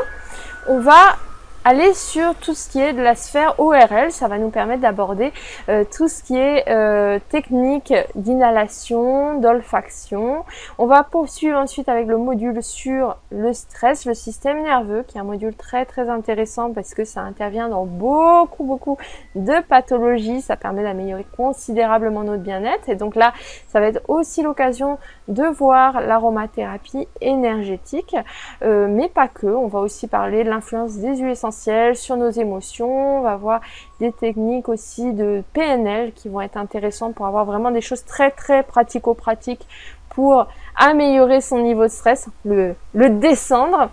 [0.66, 1.16] on va
[1.64, 5.33] aller sur tout ce qui est de la sphère ORL, ça va nous permettre d'aborder
[5.68, 10.44] euh, tout ce qui est euh, technique d'inhalation, d'olfaction.
[10.79, 15.20] On va poursuivre ensuite avec le module sur le stress, le système nerveux, qui est
[15.20, 18.98] un module très très intéressant parce que ça intervient dans beaucoup beaucoup
[19.37, 22.88] de pathologies, ça permet d'améliorer considérablement notre bien-être.
[22.88, 23.33] Et donc là,
[23.68, 24.98] ça va être aussi l'occasion
[25.29, 28.16] de voir l'aromathérapie énergétique,
[28.62, 32.30] euh, mais pas que, on va aussi parler de l'influence des huiles essentielles sur nos
[32.30, 33.18] émotions.
[33.18, 33.60] On va voir
[34.00, 38.30] des techniques aussi de PNL qui vont être intéressantes pour avoir vraiment des choses très
[38.30, 39.66] très pratico-pratiques
[40.08, 43.90] pour améliorer son niveau de stress, le, le descendre.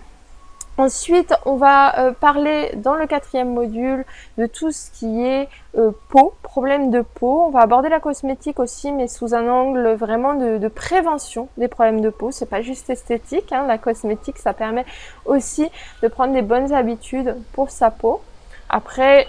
[0.80, 4.06] Ensuite, on va euh, parler dans le quatrième module
[4.38, 7.44] de tout ce qui est euh, peau, problème de peau.
[7.48, 12.00] On va aborder la cosmétique aussi, mais sous un angle vraiment de, prévention des problèmes
[12.00, 12.32] de peau.
[12.32, 13.66] C'est pas juste esthétique, hein.
[13.68, 14.86] la cosmétique, ça permet
[15.26, 15.70] aussi
[16.02, 18.22] de prendre des bonnes habitudes pour sa peau.
[18.70, 19.28] Après,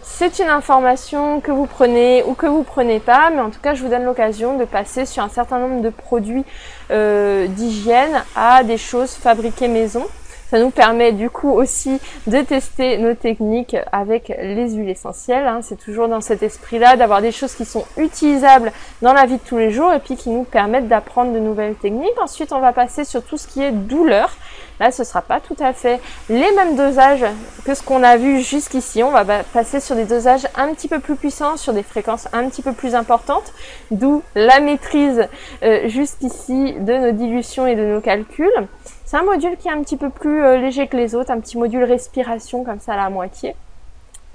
[0.00, 3.74] c'est une information que vous prenez ou que vous prenez pas, mais en tout cas,
[3.74, 6.44] je vous donne l'occasion de passer sur un certain nombre de produits
[6.92, 10.06] euh, d'hygiène à des choses fabriquées maison.
[10.50, 15.46] Ça nous permet du coup aussi de tester nos techniques avec les huiles essentielles.
[15.46, 15.60] Hein.
[15.62, 19.42] C'est toujours dans cet esprit-là d'avoir des choses qui sont utilisables dans la vie de
[19.44, 22.20] tous les jours et puis qui nous permettent d'apprendre de nouvelles techniques.
[22.22, 24.36] Ensuite, on va passer sur tout ce qui est douleur.
[24.80, 27.24] Là, ce sera pas tout à fait les mêmes dosages
[27.64, 29.02] que ce qu'on a vu jusqu'ici.
[29.02, 32.48] On va passer sur des dosages un petit peu plus puissants, sur des fréquences un
[32.48, 33.52] petit peu plus importantes,
[33.90, 35.28] d'où la maîtrise
[35.62, 38.68] euh, jusqu'ici de nos dilutions et de nos calculs.
[39.04, 41.40] C'est un module qui est un petit peu plus euh, léger que les autres, un
[41.40, 43.54] petit module respiration comme ça à la moitié.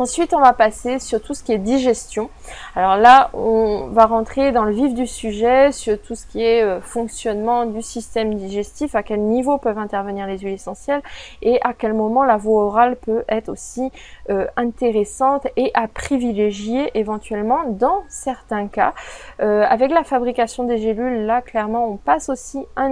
[0.02, 2.32] Ensuite, on va passer sur tout ce qui est digestion.
[2.76, 6.64] Alors là, on va rentrer dans le vif du sujet, sur tout ce qui est
[6.64, 11.04] euh, fonctionnement du système digestif, à quel niveau peuvent intervenir les huiles essentielles
[11.44, 13.92] et à quel moment la voie orale peut être aussi
[14.32, 18.96] euh, intéressante et à privilégier éventuellement dans certains cas.
[19.40, 22.90] Euh, avec la fabrication des gélules, là, clairement, on passe aussi un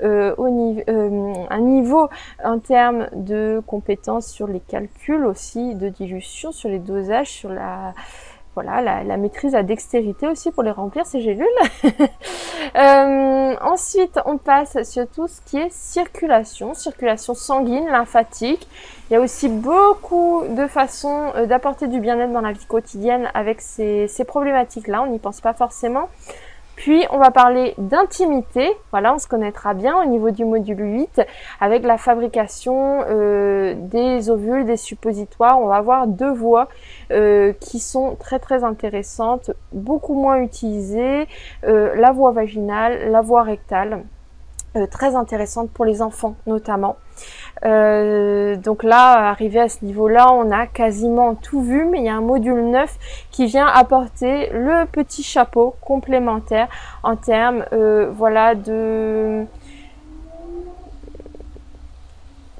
[0.00, 2.08] un niveau
[2.44, 5.88] en termes de compétences sur les calculs aussi de
[6.20, 7.92] sur les dosages, sur la
[8.54, 11.46] voilà, la, maîtrise, la dextérité aussi pour les remplir ces gélules.
[12.76, 18.68] Euh, ensuite, on passe sur tout ce qui est circulation, circulation sanguine, lymphatique.
[19.08, 23.28] Il y a aussi beaucoup de façons euh, d'apporter du bien-être dans la vie quotidienne
[23.34, 25.02] avec ces, ces problématiques-là.
[25.02, 26.10] On n'y pense pas forcément.
[26.80, 31.20] Puis on va parler d'intimité, voilà, on se connaîtra bien au niveau du module 8
[31.60, 35.60] avec la fabrication euh, des ovules, des suppositoires.
[35.60, 36.68] On va avoir deux voies
[37.10, 41.28] euh, qui sont très très intéressantes, beaucoup moins utilisées,
[41.64, 44.04] euh, la voie vaginale, la voie rectale.
[44.90, 46.96] Très intéressante pour les enfants notamment.
[47.64, 52.08] Euh, donc là, arrivé à ce niveau-là, on a quasiment tout vu, mais il y
[52.08, 52.98] a un module 9
[53.30, 56.68] qui vient apporter le petit chapeau complémentaire
[57.02, 59.44] en termes euh, voilà, de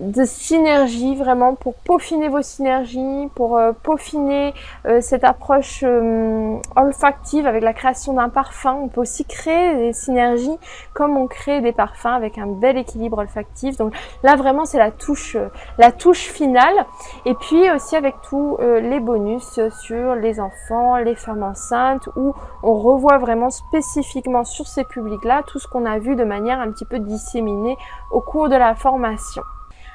[0.00, 4.54] de synergie vraiment pour peaufiner vos synergies, pour euh, peaufiner
[4.86, 8.72] euh, cette approche euh, olfactive avec la création d'un parfum.
[8.82, 10.58] On peut aussi créer des synergies
[10.94, 13.76] comme on crée des parfums avec un bel équilibre olfactif.
[13.76, 15.36] Donc là vraiment c'est la touche,
[15.78, 16.86] la touche finale.
[17.26, 22.74] Et puis aussi avec tous les bonus sur les enfants, les femmes enceintes où on
[22.74, 26.86] revoit vraiment spécifiquement sur ces publics-là tout ce qu'on a vu de manière un petit
[26.86, 27.76] peu disséminée
[28.10, 29.42] au cours de la formation.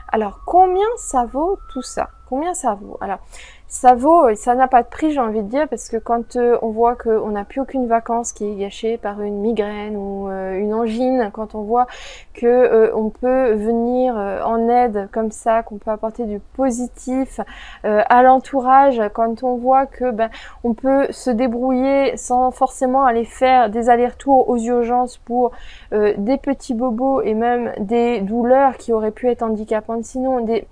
[0.07, 2.09] Alors, combien ça vaut tout ça?
[2.27, 2.97] Combien ça vaut?
[3.01, 3.19] Alors,
[3.67, 6.35] ça vaut, et ça n'a pas de prix, j'ai envie de dire, parce que quand
[6.35, 10.29] euh, on voit qu'on n'a plus aucune vacance qui est gâchée par une migraine ou
[10.29, 11.87] euh, une angine, quand on voit
[12.33, 17.39] que euh, on peut venir en aide comme ça, qu'on peut apporter du positif
[17.83, 20.29] à l'entourage, quand on voit que ben
[20.63, 25.51] on peut se débrouiller sans forcément aller faire des allers-retours aux urgences pour
[25.91, 30.03] des petits bobos et même des douleurs qui auraient pu être handicapantes.
[30.03, 30.67] Sinon des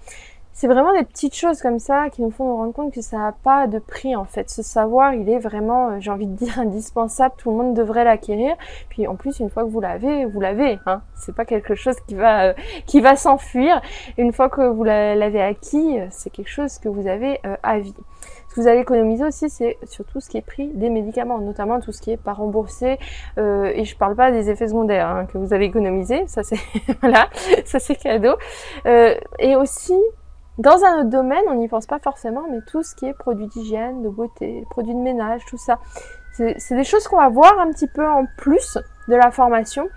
[0.54, 3.18] c'est vraiment des petites choses comme ça qui nous font nous rendre compte que ça
[3.18, 4.52] n'a pas de prix en fait.
[4.52, 7.34] Ce savoir, il est vraiment, euh, j'ai envie de dire, indispensable.
[7.38, 8.56] Tout le monde devrait l'acquérir.
[8.90, 10.78] Puis en plus, une fois que vous l'avez, vous l'avez.
[10.86, 11.02] Hein.
[11.16, 12.54] C'est pas quelque chose qui va euh,
[12.86, 13.82] qui va s'enfuir.
[14.20, 17.96] Une fois que vous l'avez acquis, euh, c'est quelque chose que vous avez à vie.
[18.50, 21.80] Ce que vous allez économiser aussi, c'est surtout ce qui est pris des médicaments, notamment
[21.80, 23.00] tout ce qui est pas remboursé.
[23.38, 26.60] et je parle pas des effets secondaires hein, que vous avez économisé, ça c'est
[27.02, 27.30] voilà,
[27.66, 28.36] ça c'est cadeau.
[28.86, 29.96] et aussi
[30.60, 33.48] dans un autre domaine, on n'y pense pas forcément, mais tout ce qui est produits
[33.48, 35.80] d'hygiène, de beauté, produits de ménage, tout ça,
[36.34, 39.88] c'est des choses qu'on va voir un petit peu en plus de la formation,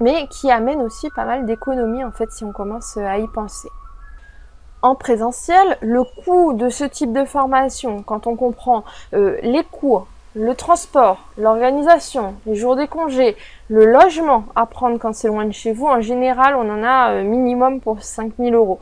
[0.00, 3.68] mais qui amènent aussi pas mal d'économies en fait si on commence à y penser.
[4.82, 10.06] En présentiel, le coût de ce type de formation, quand on comprend euh, les cours,
[10.34, 13.36] le transport, l'organisation, les jours des congés,
[13.68, 17.12] le logement à prendre quand c'est loin de chez vous, en général, on en a
[17.12, 18.80] euh, minimum pour 5000 euros.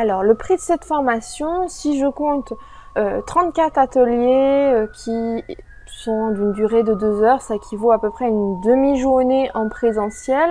[0.00, 2.52] Alors, le prix de cette formation, si je compte
[2.94, 5.42] 34 euh, ateliers euh, qui
[5.86, 9.68] sont d'une durée de deux heures, ça équivaut à peu près à une demi-journée en
[9.68, 10.48] présentiel,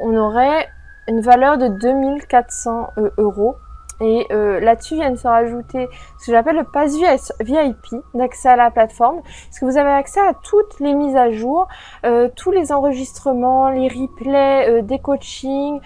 [0.00, 0.68] on aurait
[1.08, 3.56] une valeur de 2400 euh, euros
[4.00, 6.94] et euh, là-dessus vient de se rajouter ce que j'appelle le pass
[7.40, 9.22] VIP d'accès à la plateforme.
[9.22, 11.66] Parce que vous avez accès à toutes les mises à jour,
[12.04, 15.80] euh, tous les enregistrements, les replays euh, des coachings,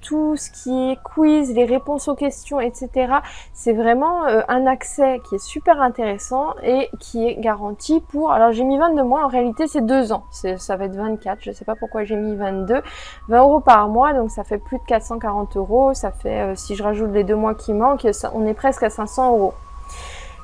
[0.00, 3.14] tout ce qui est quiz, les réponses aux questions, etc.
[3.52, 8.32] C'est vraiment un accès qui est super intéressant et qui est garanti pour...
[8.32, 10.24] Alors j'ai mis 22 mois, en réalité c'est deux ans.
[10.30, 12.82] Ça va être 24, je sais pas pourquoi j'ai mis 22.
[13.28, 15.94] 20 euros par mois, donc ça fait plus de 440 euros.
[15.94, 19.30] Ça fait, si je rajoute les deux mois qui manquent, on est presque à 500
[19.30, 19.54] euros.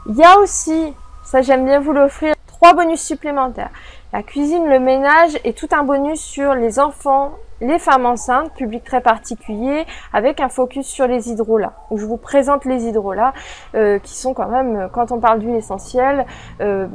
[0.08, 0.94] Il y a aussi,
[1.24, 3.70] ça j'aime bien vous l'offrir, trois bonus supplémentaires.
[4.12, 8.84] La cuisine, le ménage et tout un bonus sur les enfants, les femmes enceintes, public
[8.84, 13.34] très particulier, avec un focus sur les hydrolats, où je vous présente les hydrolats,
[13.74, 16.24] euh, qui sont quand même, quand on parle d'huile essentielle,
[16.60, 16.86] euh,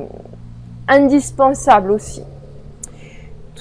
[0.87, 2.23] indispensables aussi.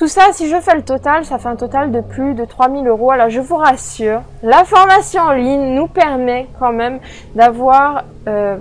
[0.01, 2.87] Tout ça, si je fais le total, ça fait un total de plus de 3000
[2.89, 3.11] euros.
[3.11, 7.01] Alors je vous rassure, la formation en ligne nous permet quand même
[7.35, 8.57] d'avoir euh,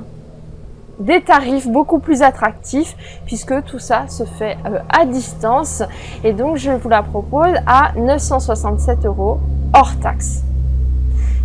[0.99, 2.93] des tarifs beaucoup plus attractifs
[3.25, 5.81] puisque tout ça se fait euh, à distance
[6.25, 9.39] et donc je vous la propose à 967 euros
[9.73, 10.43] hors taxe.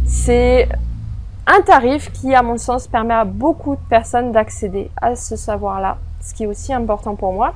[0.09, 0.69] C'est
[1.47, 5.99] un tarif qui, à mon sens, permet à beaucoup de personnes d'accéder à ce savoir-là
[6.25, 7.55] ce qui est aussi important pour moi.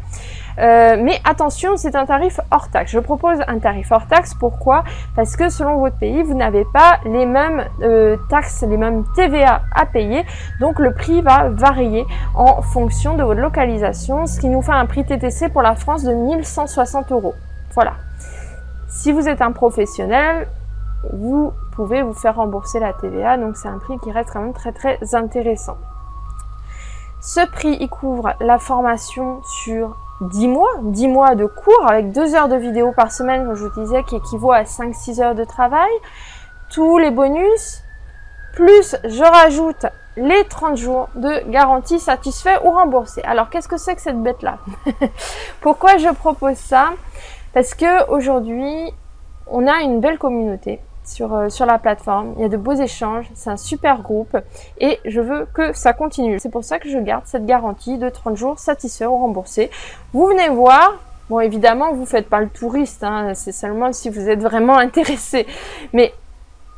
[0.59, 2.91] Euh, mais attention, c'est un tarif hors taxe.
[2.91, 4.35] Je propose un tarif hors taxe.
[4.35, 4.83] Pourquoi?
[5.15, 9.63] Parce que selon votre pays, vous n'avez pas les mêmes euh, taxes, les mêmes TVA
[9.75, 10.25] à payer.
[10.61, 14.87] Donc le prix va varier en fonction de votre localisation, ce qui nous fait un
[14.87, 17.35] prix TTC pour la France de 1160 euros.
[17.75, 17.93] Voilà.
[18.89, 20.49] Si vous êtes un professionnel,
[21.13, 23.37] vous pouvez vous faire rembourser la TVA.
[23.37, 25.77] Donc c'est un prix qui reste quand même très très intéressant.
[27.21, 32.35] Ce prix, il couvre la formation sur 10 mois, 10 mois de cours avec 2
[32.35, 35.45] heures de vidéo par semaine, comme je vous disais, qui équivaut à 5-6 heures de
[35.45, 35.91] travail.
[36.71, 37.83] Tous les bonus,
[38.55, 43.23] plus je rajoute les 30 jours de garantie satisfait ou remboursé.
[43.23, 44.59] Alors, qu'est-ce que c'est que cette bête-là?
[45.61, 46.91] Pourquoi je propose ça?
[47.55, 48.93] Parce que aujourd'hui,
[49.47, 52.35] on a une belle communauté sur, euh, sur la plateforme.
[52.37, 54.37] Il y a de beaux échanges, c'est un super groupe
[54.79, 56.39] et je veux que ça continue.
[56.39, 59.71] C'est pour ça que je garde cette garantie de 30 jours satisfait ou remboursé.
[60.13, 60.95] Vous venez voir,
[61.29, 65.47] Bon, évidemment, vous faites pas le touriste, hein, c'est seulement si vous êtes vraiment intéressé.
[65.93, 66.15] Mais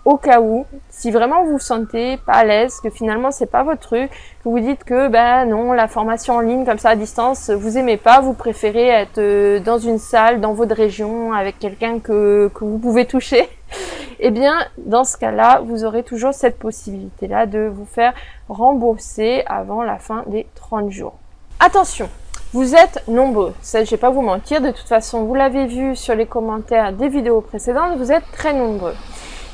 [0.05, 3.63] au cas où, si vraiment vous vous sentez pas à l'aise, que finalement c'est pas
[3.63, 4.11] votre truc,
[4.43, 7.77] que vous dites que ben non, la formation en ligne comme ça à distance, vous
[7.77, 12.51] aimez pas, vous préférez être euh, dans une salle dans votre région avec quelqu'un que,
[12.55, 13.49] que vous pouvez toucher,
[14.21, 18.15] eh bien, dans ce cas-là, vous aurez toujours cette possibilité-là de vous faire
[18.49, 21.15] rembourser avant la fin des 30 jours.
[21.59, 22.09] Attention,
[22.53, 25.95] vous êtes nombreux, ça je vais pas vous mentir, de toute façon vous l'avez vu
[25.95, 28.95] sur les commentaires des vidéos précédentes, vous êtes très nombreux.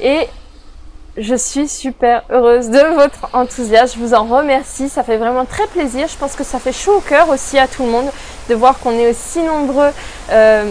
[0.01, 0.29] Et
[1.19, 5.67] je suis super heureuse de votre enthousiasme, je vous en remercie, ça fait vraiment très
[5.67, 8.11] plaisir, je pense que ça fait chaud au cœur aussi à tout le monde
[8.49, 9.91] de voir qu'on est aussi nombreux
[10.31, 10.71] euh,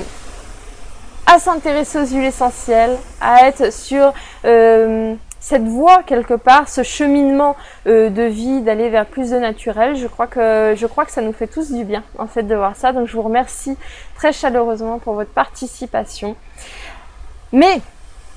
[1.26, 4.14] à s'intéresser aux huiles essentielles, à être sur
[4.46, 7.56] euh, cette voie quelque part, ce cheminement
[7.88, 11.22] euh, de vie, d'aller vers plus de naturel, je crois que je crois que ça
[11.22, 12.94] nous fait tous du bien en fait de voir ça.
[12.94, 13.78] Donc je vous remercie
[14.16, 16.36] très chaleureusement pour votre participation.
[17.52, 17.80] Mais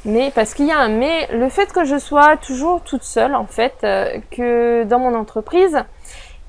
[0.05, 3.35] mais parce qu'il y a un mais, le fait que je sois toujours toute seule
[3.35, 5.79] en fait, euh, que dans mon entreprise,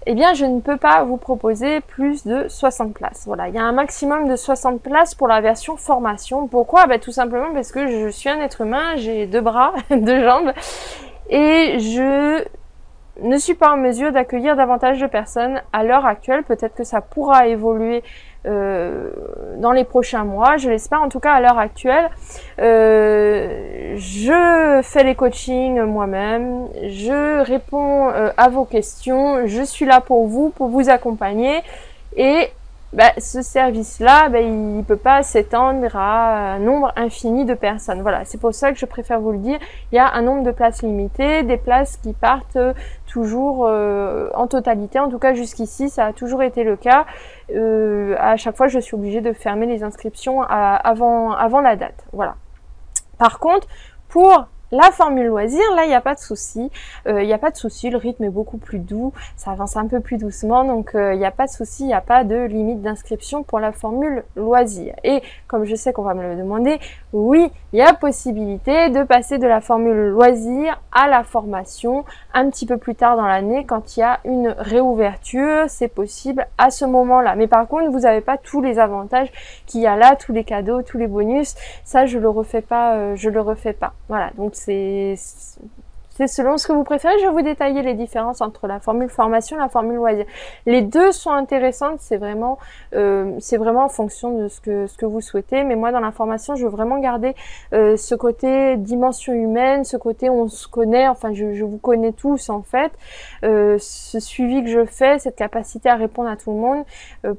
[0.06, 3.24] eh bien je ne peux pas vous proposer plus de 60 places.
[3.26, 6.47] Voilà, il y a un maximum de 60 places pour la version formation.
[6.47, 6.88] Pourquoi?
[6.88, 10.54] Ben, Tout simplement parce que je suis un être humain, j'ai deux bras, deux jambes,
[11.30, 12.43] et je
[13.22, 16.43] ne suis pas en mesure d'accueillir davantage de personnes à l'heure actuelle.
[16.43, 18.04] Peut-être que ça pourra évoluer
[18.46, 19.10] euh,
[19.58, 22.10] dans les prochains mois, je l'espère en tout cas à l'heure actuelle.
[22.60, 30.00] Euh, je fais les coachings moi-même, je réponds euh, à vos questions, je suis là
[30.00, 31.62] pour vous, pour vous accompagner
[32.16, 32.50] et
[32.92, 38.02] bah, ce service-là, bah, il ne peut pas s'étendre à un nombre infini de personnes.
[38.02, 39.60] Voilà, c'est pour ça que je préfère vous le dire.
[39.92, 42.58] Il y a un nombre de places limitées, des places qui partent
[43.06, 45.00] toujours euh, en totalité.
[45.00, 47.06] En tout cas, jusqu'ici, ça a toujours été le cas.
[47.54, 52.06] Euh, à chaque fois, je suis obligée de fermer les inscriptions avant, avant la date.
[52.12, 52.36] Voilà.
[53.20, 53.68] Par contre,
[54.08, 56.72] pour la formule loisir, là, il n'y a pas de souci.
[57.08, 59.78] Euh, il n'y a pas de souci, le rythme est beaucoup plus doux, ça avance
[59.78, 62.02] un peu plus doucement, donc euh, il n'y a pas de souci, il n'y a
[62.02, 64.96] pas de limite d'inscription pour la formule loisir.
[65.04, 66.80] Et comme je sais qu'on va me le demander,
[67.12, 72.49] oui, il y a possibilité de passer de la formule loisir à la formation un
[72.49, 76.70] petit peu plus tard dans l'année quand il y a une réouverture, c'est possible à
[76.70, 77.36] ce moment-là.
[77.36, 79.32] Mais par contre, vous n'avez pas tous les avantages
[79.66, 81.55] qu'il y a là, tous les cadeaux, tous les bonus.
[81.84, 83.93] Ça, je le refais pas, euh, je le refais pas.
[84.07, 85.16] Voilà, donc c'est
[86.20, 87.18] c'est selon ce que vous préférez.
[87.20, 90.26] Je vais vous détailler les différences entre la formule formation et la formule loisir.
[90.66, 92.02] Les deux sont intéressantes.
[92.02, 92.58] C'est vraiment,
[92.94, 95.64] euh, c'est vraiment en fonction de ce que ce que vous souhaitez.
[95.64, 97.36] Mais moi, dans la formation, je veux vraiment garder
[97.74, 101.08] euh, ce côté dimension humaine, ce côté on se connaît.
[101.08, 102.92] Enfin, je, vous connais tous en fait.
[103.46, 106.84] Euh, ce suivi que je fais, cette capacité à répondre à tout le monde,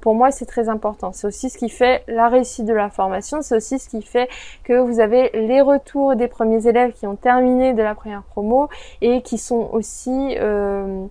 [0.01, 1.13] pour moi, c'est très important.
[1.13, 3.43] C'est aussi ce qui fait la réussite de la formation.
[3.43, 4.29] C'est aussi ce qui fait
[4.65, 8.70] que vous avez les retours des premiers élèves qui ont terminé de la première promo
[9.01, 11.07] et qui sont aussi euh,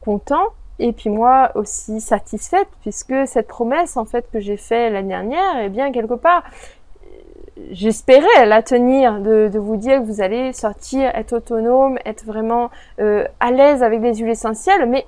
[0.00, 5.08] contents et puis moi aussi satisfaite puisque cette promesse en fait que j'ai fait l'année
[5.08, 6.42] dernière, et eh bien quelque part
[7.70, 12.70] j'espérais la tenir de, vous dire que vous allez sortir, être autonome, être vraiment
[13.00, 15.06] euh, à l'aise avec les huiles essentielles, mais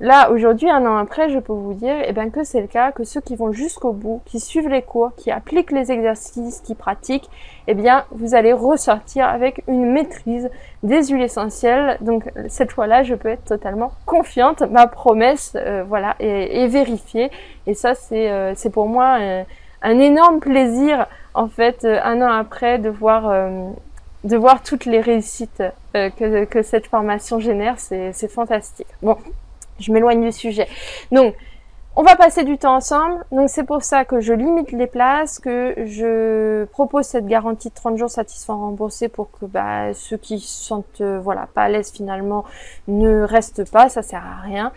[0.00, 2.92] Là, aujourd'hui, un an après, je peux vous dire eh ben, que c'est le cas,
[2.92, 6.76] que ceux qui vont jusqu'au bout, qui suivent les cours, qui appliquent les exercices, qui
[6.76, 7.28] pratiquent,
[7.66, 10.50] eh bien, vous allez ressortir avec une maîtrise
[10.84, 11.98] des huiles essentielles.
[12.00, 14.60] Donc, cette fois-là, je peux être totalement confiante.
[14.70, 17.32] Ma promesse, euh, voilà, est, vérifiée.
[17.66, 19.18] Et ça, c'est euh, pour moi
[19.82, 23.32] un, énorme plaisir, en fait, euh, un an après, de voir
[24.24, 25.62] de voir toutes les réussites
[25.94, 27.78] que, que cette formation génère.
[27.78, 28.88] C'est fantastique.
[29.00, 29.16] Bon,
[29.78, 30.68] je m'éloigne du sujet.
[31.12, 31.34] Donc,
[32.00, 35.40] on va passer du temps ensemble, donc c'est pour ça que je limite les places,
[35.40, 40.38] que je propose cette garantie de 30 jours satisfaits remboursés pour que bah, ceux qui
[40.38, 42.44] se sentent euh, voilà pas à l'aise finalement
[42.86, 44.70] ne restent pas, ça sert à rien.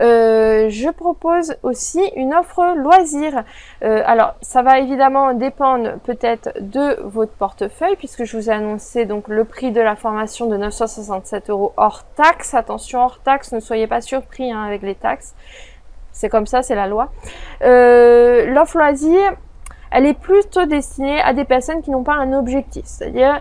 [0.00, 3.44] Euh, je propose aussi une offre loisir.
[3.82, 9.04] Euh, alors ça va évidemment dépendre peut-être de votre portefeuille puisque je vous ai annoncé
[9.04, 12.54] donc le prix de la formation de 967 euros hors taxe.
[12.54, 15.34] Attention hors taxe, ne soyez pas surpris hein, avec les taxes.
[16.10, 17.10] C'est comme ça, c'est la loi.
[17.62, 19.32] Euh, L'offre loisir,
[19.90, 22.84] elle est plutôt destinée à des personnes qui n'ont pas un objectif.
[22.84, 23.40] C'est-à-dire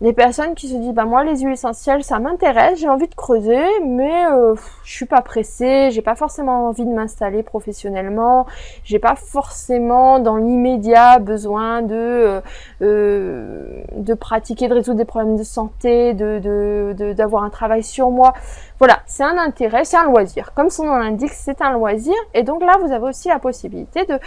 [0.00, 3.14] des personnes qui se disent bah moi les huiles essentielles ça m'intéresse, j'ai envie de
[3.14, 8.46] creuser, mais euh, je suis pas pressée, j'ai pas forcément envie de m'installer professionnellement,
[8.82, 12.40] j'ai pas forcément dans l'immédiat besoin de euh,
[12.80, 18.32] euh, de pratiquer, de résoudre des problèmes de santé, de d'avoir un travail sur moi.
[18.78, 20.54] Voilà, c'est un intérêt, c'est un loisir.
[20.54, 24.06] Comme son nom l'indique, c'est un loisir, et donc là vous avez aussi la possibilité
[24.06, 24.18] de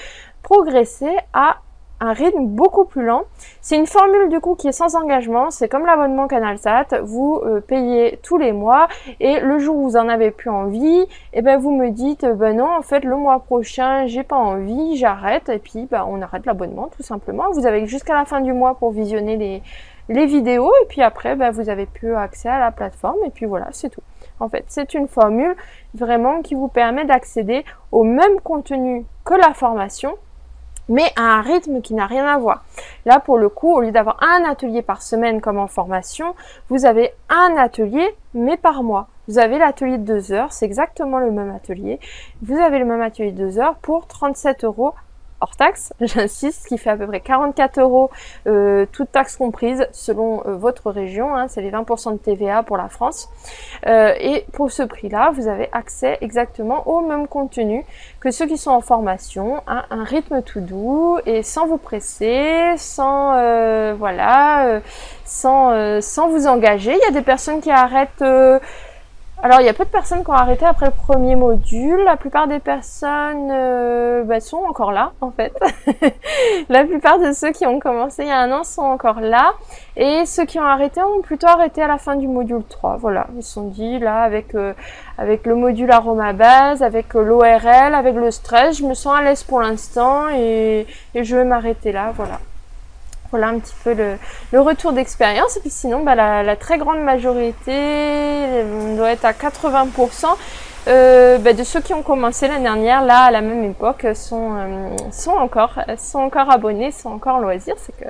[0.44, 1.58] progresser à
[2.04, 3.24] un rythme beaucoup plus lent.
[3.62, 7.62] C'est une formule du coup qui est sans engagement, c'est comme l'abonnement CanalSat, vous euh,
[7.62, 8.90] payez tous les mois
[9.22, 12.26] et le jour où vous en avez plus envie, et eh ben vous me dites
[12.26, 16.22] ben non en fait le mois prochain j'ai pas envie, j'arrête et puis ben, on
[16.22, 17.46] arrête l'abonnement tout simplement.
[17.54, 19.64] Vous avez jusqu'à la fin du mois pour visionner les,
[20.10, 23.46] les vidéos et puis après ben, vous avez plus accès à la plateforme et puis
[23.46, 24.04] voilà c'est tout.
[24.42, 25.56] En fait c'est une formule
[25.94, 30.18] vraiment qui vous permet d'accéder au même contenu que la formation
[30.94, 32.64] mais à un rythme qui n'a rien à voir.
[33.06, 36.36] Là, pour le coup, au lieu d'avoir un atelier par semaine comme en formation,
[36.70, 39.08] vous avez un atelier, mais par mois.
[39.28, 42.00] Vous avez l'atelier de 2 heures, c'est exactement le même atelier.
[42.44, 44.94] Vous avez le même atelier de 2 heures pour 37 euros
[45.44, 48.10] hors taxe, j'insiste, qui fait à peu près 44 euros,
[48.48, 52.78] euh, toute taxe comprise, selon euh, votre région, hein, c'est les 20% de TVA pour
[52.78, 53.30] la France.
[53.86, 57.84] Euh, et pour ce prix-là, vous avez accès exactement au même contenu
[58.22, 62.74] que ceux qui sont en formation, à un rythme tout doux et sans vous presser,
[62.78, 63.34] sans
[63.98, 64.80] voilà,
[65.26, 66.94] sans, sans vous engager.
[66.94, 68.24] Il y a des personnes qui arrêtent
[69.44, 72.02] alors, il y a peu de personnes qui ont arrêté après le premier module.
[72.06, 75.54] La plupart des personnes euh, bah, sont encore là, en fait.
[76.70, 79.52] la plupart de ceux qui ont commencé il y a un an sont encore là.
[79.98, 82.96] Et ceux qui ont arrêté ont plutôt arrêté à la fin du module 3.
[82.96, 84.72] Voilà, ils se sont dit, là, avec, euh,
[85.18, 89.24] avec le module aroma base, avec euh, l'ORL, avec le stress, je me sens à
[89.24, 92.40] l'aise pour l'instant et, et je vais m'arrêter là, voilà.
[93.34, 95.58] Voilà un petit peu le, retour d'expérience.
[95.58, 97.74] Et puis sinon, bah, la, très grande majorité,
[98.64, 100.28] on doit être à 80%,
[100.88, 104.56] euh, bah, de ceux qui ont commencé l'année dernière, là, à la même époque, sont,
[104.56, 107.74] euh, sont, encore, sont encore abonnés, sont encore loisirs.
[107.80, 108.06] C'est que,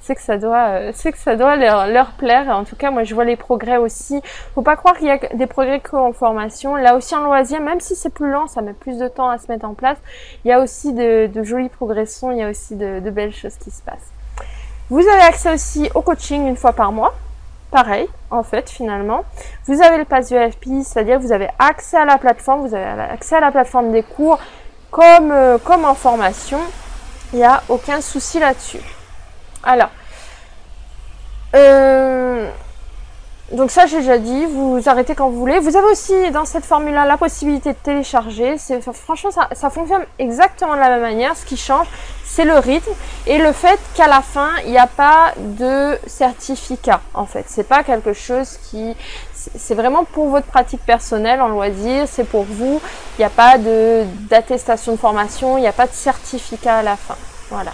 [0.00, 2.48] c'est que ça doit, c'est que ça doit leur, leur plaire.
[2.50, 4.22] En tout cas, moi, je vois les progrès aussi.
[4.54, 6.76] Faut pas croire qu'il y a des progrès qu'en formation.
[6.76, 9.38] Là aussi, en loisir, même si c'est plus lent, ça met plus de temps à
[9.38, 9.98] se mettre en place.
[10.44, 13.56] Il y a aussi de, de jolies progressions, il y a aussi de belles choses
[13.56, 14.11] qui se passent.
[14.92, 17.14] Vous avez accès aussi au coaching une fois par mois.
[17.70, 19.24] Pareil, en fait, finalement.
[19.64, 23.36] Vous avez le pass UFP, c'est-à-dire vous avez accès à la plateforme, vous avez accès
[23.36, 24.38] à la plateforme des cours
[24.90, 26.58] comme, euh, comme en formation.
[27.32, 28.82] Il n'y a aucun souci là-dessus.
[29.62, 29.88] Alors,
[31.54, 32.50] euh,
[33.52, 35.58] donc ça j'ai déjà dit, vous arrêtez quand vous voulez.
[35.58, 38.56] Vous avez aussi dans cette formule-là la possibilité de télécharger.
[38.92, 41.36] Franchement ça, fonctionne exactement de la même manière.
[41.36, 41.86] Ce qui change,
[42.24, 42.92] c'est le rythme
[43.26, 47.44] et le fait qu'à la fin, il n'y a pas de certificat en fait.
[47.48, 48.96] C'est pas quelque chose qui...
[49.34, 52.80] C'est vraiment pour votre pratique personnelle en loisir, c'est pour vous.
[53.18, 56.96] Il n'y a pas d'attestation de, formation, il n'y a pas de certificat à la
[56.96, 57.16] fin.
[57.50, 57.72] Voilà.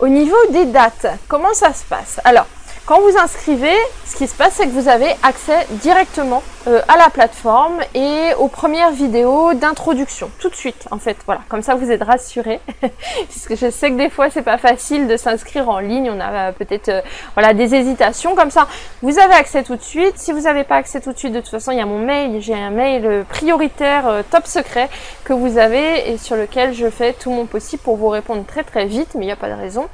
[0.00, 2.20] Au niveau des dates, comment ça se passe?
[2.24, 2.46] Alors,
[2.86, 3.76] quand vous inscrivez,
[4.06, 8.34] ce qui se passe, c'est que vous avez accès directement euh, à la plateforme et
[8.38, 11.16] aux premières vidéos d'introduction, tout de suite, en fait.
[11.24, 12.60] Voilà, comme ça vous êtes rassurés,
[13.28, 16.10] puisque je sais que des fois c'est pas facile de s'inscrire en ligne.
[16.10, 17.00] On a euh, peut-être euh,
[17.34, 18.66] voilà des hésitations comme ça.
[19.00, 20.18] Vous avez accès tout de suite.
[20.18, 22.00] Si vous n'avez pas accès tout de suite, de toute façon, il y a mon
[22.00, 22.40] mail.
[22.40, 24.90] J'ai un mail prioritaire, top secret
[25.22, 28.64] que vous avez et sur lequel je fais tout mon possible pour vous répondre très
[28.64, 29.86] très vite, mais il n'y a pas de raison.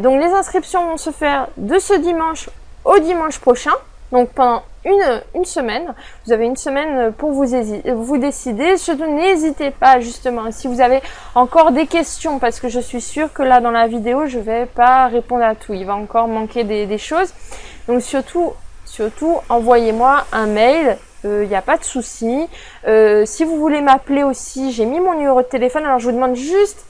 [0.00, 2.50] Donc les inscriptions vont se faire de ce dimanche
[2.84, 3.72] au dimanche prochain.
[4.10, 4.62] Donc pendant
[5.34, 8.74] une, semaine, vous avez une semaine pour vous, vous décider.
[9.08, 11.00] N'hésitez pas justement si vous avez
[11.34, 14.66] encore des questions parce que je suis sûre que là dans la vidéo je vais
[14.66, 15.74] pas répondre à tout.
[15.74, 17.32] Il va encore manquer des, choses.
[17.86, 18.52] Donc surtout,
[18.84, 22.46] surtout envoyez-moi un mail il euh, n'y a pas de souci.
[22.86, 25.84] Euh, si vous voulez m'appeler aussi, j'ai mis mon numéro de téléphone.
[25.84, 26.86] Alors je vous demande juste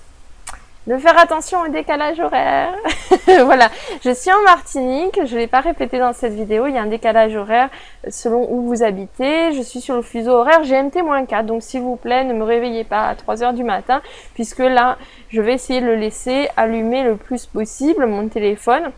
[0.88, 2.74] de faire attention au décalage horaire.
[3.44, 3.68] voilà,
[4.02, 6.82] je suis en Martinique, je ne l'ai pas répété dans cette vidéo, il y a
[6.82, 7.68] un décalage horaire
[8.08, 9.52] selon où vous habitez.
[9.52, 13.02] Je suis sur le fuseau horaire GMT-4, donc s'il vous plaît, ne me réveillez pas
[13.02, 14.00] à 3h du matin,
[14.32, 14.96] puisque là,
[15.28, 18.90] je vais essayer de le laisser allumer le plus possible, mon téléphone.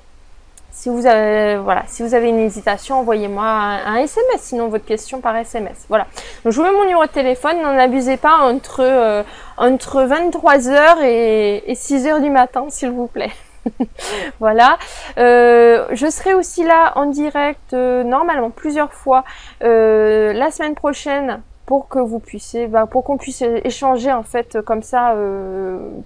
[0.72, 5.20] Si vous avez, voilà, si vous avez une hésitation, envoyez-moi un, SMS, sinon votre question
[5.20, 5.84] par SMS.
[5.88, 6.06] Voilà.
[6.44, 7.60] Donc, je vous mets mon numéro de téléphone.
[7.60, 9.22] N'en abusez pas entre, euh,
[9.56, 13.32] entre 23h et, 6h du matin, s'il vous plaît.
[14.40, 14.78] voilà.
[15.18, 19.24] Euh, je serai aussi là en direct, euh, normalement plusieurs fois,
[19.60, 24.82] la semaine prochaine pour que vous puissiez, bah, pour qu'on puisse échanger en fait comme
[24.82, 25.14] ça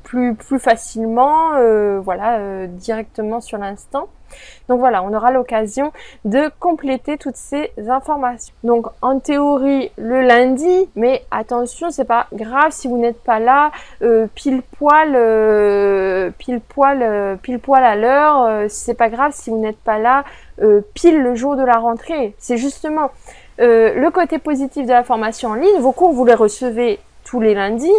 [0.03, 1.53] plus plus facilement,
[2.03, 4.09] voilà, directement sur l'instant.
[4.69, 5.93] Donc voilà, on aura l'occasion
[6.25, 8.55] de compléter toutes ces informations.
[8.65, 13.73] Donc en théorie le lundi, mais attention, c'est pas grave si vous n'êtes pas là
[14.03, 18.69] euh, pile poil, euh, pile poil, euh, pile poil à l'heure.
[18.69, 20.25] c'est pas grave si vous n'êtes pas là
[20.95, 22.35] pile le jour de la rentrée.
[22.39, 23.11] C'est justement
[23.59, 25.81] le côté positif de la formation en ligne.
[25.81, 27.91] Vos cours vous les recevez tous les lundis,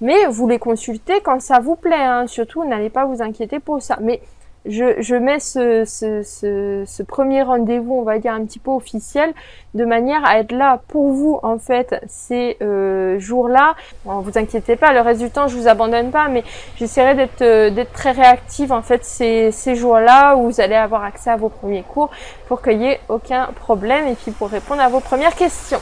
[0.00, 2.26] Mais vous les consultez quand ça vous plaît, hein.
[2.26, 3.98] surtout n'allez pas vous inquiéter pour ça.
[4.00, 4.20] Mais
[4.66, 8.70] je, je mets ce, ce, ce, ce premier rendez-vous, on va dire un petit peu
[8.70, 9.32] officiel,
[9.74, 13.74] de manière à être là pour vous en fait ces euh, jours-là.
[14.04, 16.44] Bon, vous inquiétez pas, le reste du temps je vous abandonne pas, mais
[16.76, 21.04] j'essaierai d'être euh, d'être très réactive en fait ces, ces jours-là où vous allez avoir
[21.04, 22.10] accès à vos premiers cours
[22.48, 25.80] pour qu'il n'y ait aucun problème et puis pour répondre à vos premières questions.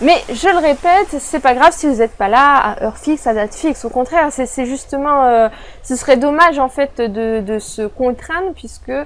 [0.00, 3.28] Mais je le répète, c'est pas grave si vous n'êtes pas là à heure fixe,
[3.28, 3.84] à date fixe.
[3.84, 5.48] Au contraire, c'est justement, euh,
[5.84, 9.04] ce serait dommage en fait de, se contraindre puisque euh,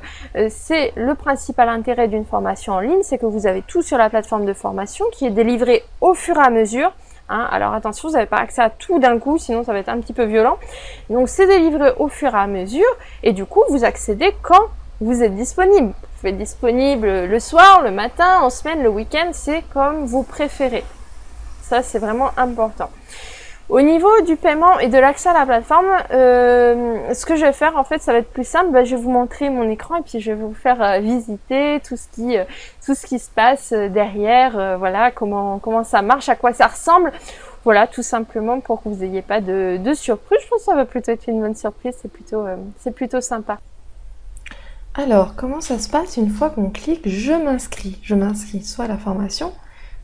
[0.49, 4.09] c'est le principal intérêt d'une formation en ligne, c'est que vous avez tout sur la
[4.09, 6.91] plateforme de formation qui est délivrée au fur et à mesure.
[7.28, 7.47] Hein.
[7.51, 10.01] Alors attention, vous n'avez pas accès à tout d'un coup, sinon ça va être un
[10.01, 10.57] petit peu violent.
[11.11, 14.68] Donc c'est délivré au fur et à mesure et du coup vous accédez quand
[15.03, 15.93] vous êtes disponible.
[16.21, 20.83] Pouvez être disponible le soir, le matin, en semaine, le week-end, c'est comme vous préférez.
[21.62, 22.91] Ça, c'est vraiment important.
[23.69, 27.53] Au niveau du paiement et de l'accès à la plateforme, euh, ce que je vais
[27.53, 28.73] faire, en fait, ça va être plus simple.
[28.73, 31.81] Ben, je vais vous montrer mon écran et puis je vais vous faire euh, visiter
[31.87, 32.45] tout ce qui, euh,
[32.85, 34.77] tout ce qui se passe derrière.
[34.77, 37.12] voilà, comment, comment ça marche, à quoi ça ressemble.
[37.62, 40.41] Voilà, tout simplement pour que vous n'ayez pas de, de surprise.
[40.43, 41.95] Je pense que ça va plutôt être une bonne surprise.
[42.03, 42.45] C'est plutôt,
[42.79, 43.59] c'est plutôt sympa.
[44.99, 48.88] Alors, comment ça se passe une fois qu'on clique Je m'inscris Je m'inscris soit à
[48.88, 49.53] la formation,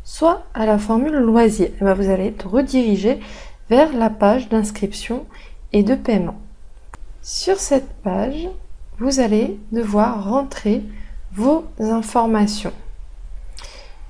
[0.05, 1.67] soit à la formule loisir.
[1.67, 3.19] Et eh ben, vous allez être redirigé
[3.69, 5.27] vers la page d'inscription
[5.73, 6.37] et de paiement.
[7.23, 8.49] Sur cette page,
[9.01, 10.85] vous allez devoir rentrer
[11.33, 12.73] vos informations.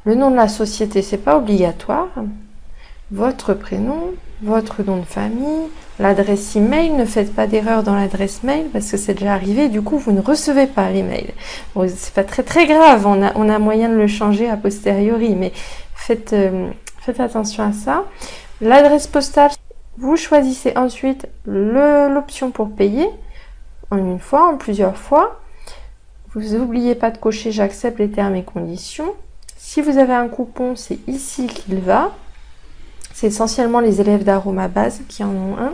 [0.05, 2.11] Le nom de la société, c'est pas obligatoire.
[3.11, 6.91] Votre prénom, votre nom de famille, l'adresse email.
[6.91, 9.69] Ne faites pas d'erreur dans l'adresse mail parce que c'est déjà arrivé.
[9.69, 11.33] Du coup, vous ne recevez pas les mails.
[11.75, 13.07] Bon, c'est pas très très grave.
[13.07, 15.53] On a, on a moyen de le changer a posteriori, mais
[15.95, 18.05] faites, euh, faites attention à ça.
[18.61, 19.51] L'adresse postale,
[19.99, 23.09] vous choisissez ensuite l'option pour payer
[23.91, 25.41] en une fois, en plusieurs fois.
[26.35, 29.15] Vous n'oubliez pas de cocher j'accepte les termes et conditions.
[29.57, 32.13] Si vous avez un coupon, c'est ici qu'il va.
[33.15, 35.73] C'est essentiellement les élèves d'Aroma Base qui en ont un.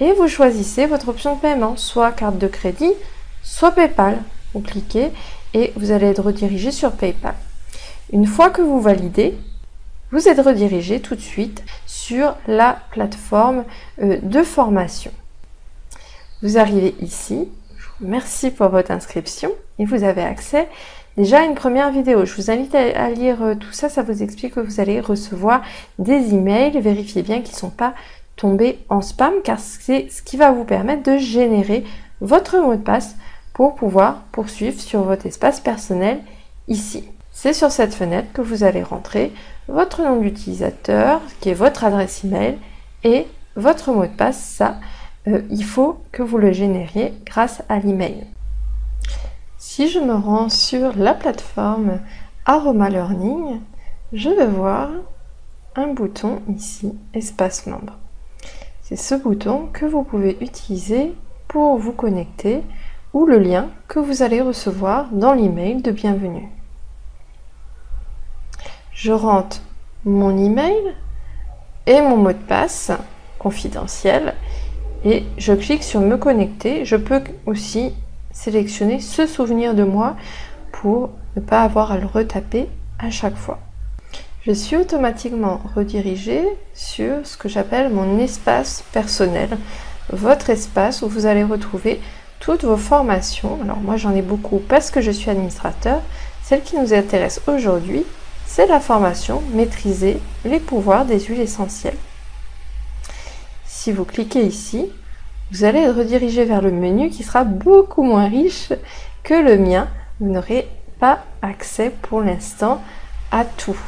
[0.00, 2.92] Et vous choisissez votre option de paiement, soit carte de crédit,
[3.42, 4.18] soit PayPal.
[4.52, 5.10] Vous cliquez
[5.54, 7.34] et vous allez être redirigé sur PayPal.
[8.12, 9.34] Une fois que vous validez,
[10.12, 13.64] vous êtes redirigé tout de suite sur la plateforme
[14.02, 15.10] euh, de formation.
[16.42, 17.48] Vous arrivez ici.
[17.78, 20.68] Je vous remercie pour votre inscription et vous avez accès
[21.18, 24.54] Déjà une première vidéo, je vous invite à, lire euh, tout ça, ça vous explique
[24.54, 25.62] que vous allez recevoir
[25.98, 27.94] des emails, vérifiez bien qu'ils ne sont pas
[28.36, 31.82] tombés en spam car c'est ce qui va vous permettre de générer
[32.20, 33.16] votre mot de passe
[33.52, 36.20] pour pouvoir poursuivre sur votre espace personnel
[36.68, 37.02] ici.
[37.32, 39.32] C'est sur cette fenêtre que vous allez rentrer
[39.66, 42.58] votre nom d'utilisateur, qui est votre adresse email,
[43.02, 44.38] et votre mot de passe.
[44.38, 44.76] Ça,
[45.26, 48.24] euh, il faut que vous le génériez grâce à l'email.
[49.60, 51.98] Si je me rends sur la plateforme
[52.46, 53.60] Aroma Learning,
[54.12, 54.88] je vais voir
[55.74, 57.98] un bouton ici, espace membre.
[58.82, 61.12] C'est ce bouton que vous pouvez utiliser
[61.48, 62.62] pour vous connecter
[63.12, 66.48] ou le lien que vous allez recevoir dans l'email de bienvenue.
[68.92, 69.60] Je rentre
[70.04, 70.94] mon email
[71.86, 72.92] et mon mot de passe
[73.40, 74.34] confidentiel
[75.04, 76.84] et je clique sur me connecter.
[76.84, 77.92] Je peux aussi
[78.32, 80.16] sélectionner ce souvenir de moi
[80.72, 82.68] pour ne pas avoir à le retaper
[82.98, 83.58] à chaque fois.
[84.46, 89.50] Je suis automatiquement redirigée sur ce que j'appelle mon espace personnel,
[90.12, 92.00] votre espace où vous allez retrouver
[92.40, 93.58] toutes vos formations.
[93.62, 96.00] Alors moi j'en ai beaucoup parce que je suis administrateur.
[96.42, 98.04] Celle qui nous intéresse aujourd'hui,
[98.46, 101.98] c'est la formation Maîtriser les pouvoirs des huiles essentielles.
[103.66, 104.90] Si vous cliquez ici,
[105.50, 108.72] vous allez être redirigé vers le menu qui sera beaucoup moins riche
[109.22, 109.88] que le mien.
[110.20, 110.68] Vous n'aurez
[111.00, 112.82] pas accès pour l'instant
[113.30, 113.78] à tout.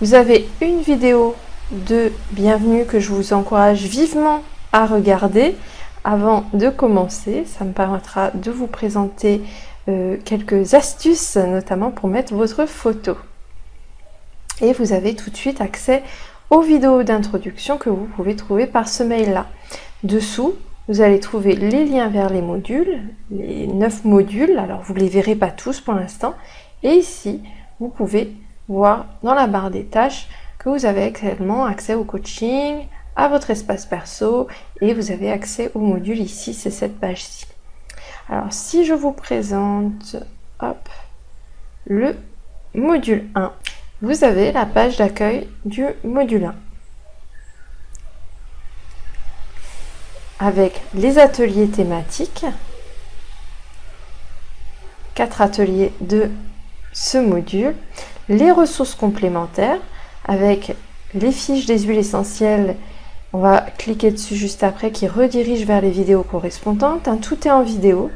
[0.00, 1.34] Vous avez une vidéo
[1.70, 4.42] de bienvenue que je vous encourage vivement
[4.72, 5.56] à regarder
[6.04, 7.44] avant de commencer.
[7.46, 9.40] Ça me permettra de vous présenter
[9.88, 13.16] euh, quelques astuces, notamment pour mettre votre photo.
[14.60, 16.02] Et vous avez tout de suite accès
[16.50, 19.46] aux vidéos d'introduction que vous pouvez trouver par ce mail-là.
[20.02, 20.54] Dessous,
[20.88, 24.58] vous allez trouver les liens vers les modules, les neuf modules.
[24.58, 26.34] Alors, vous ne les verrez pas tous pour l'instant.
[26.82, 27.42] Et ici,
[27.78, 28.32] vous pouvez
[28.68, 30.28] voir dans la barre des tâches
[30.58, 32.86] que vous avez également accès au coaching,
[33.16, 34.48] à votre espace perso
[34.80, 37.46] et vous avez accès au module ici, c'est cette page-ci.
[38.28, 40.16] Alors, si je vous présente
[40.60, 40.88] hop,
[41.86, 42.16] le
[42.74, 43.52] module 1,
[44.02, 46.54] vous avez la page d'accueil du module 1
[50.38, 52.46] avec les ateliers thématiques,
[55.14, 56.30] quatre ateliers de
[56.92, 57.74] ce module,
[58.28, 59.80] les ressources complémentaires
[60.26, 60.74] avec
[61.12, 62.76] les fiches des huiles essentielles
[63.32, 67.08] on va cliquer dessus juste après qui redirige vers les vidéos correspondantes.
[67.22, 68.10] Tout est en vidéo.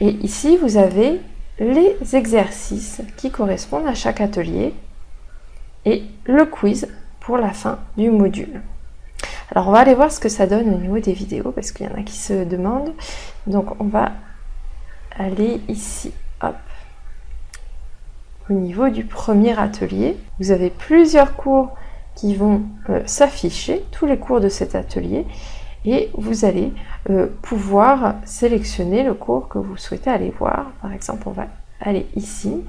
[0.00, 1.20] Et ici, vous avez
[1.58, 4.74] les exercices qui correspondent à chaque atelier
[5.84, 6.88] et le quiz
[7.20, 8.60] pour la fin du module.
[9.50, 11.86] Alors on va aller voir ce que ça donne au niveau des vidéos parce qu'il
[11.86, 12.92] y en a qui se demandent.
[13.46, 14.12] Donc on va
[15.16, 16.12] aller ici,
[18.50, 20.16] au niveau du premier atelier.
[20.40, 21.74] Vous avez plusieurs cours
[22.14, 25.26] qui vont euh, s'afficher, tous les cours de cet atelier,
[25.84, 26.72] et vous allez
[27.10, 30.72] euh, pouvoir sélectionner le cours que vous souhaitez aller voir.
[30.80, 31.46] Par exemple, on va
[31.80, 32.64] aller ici.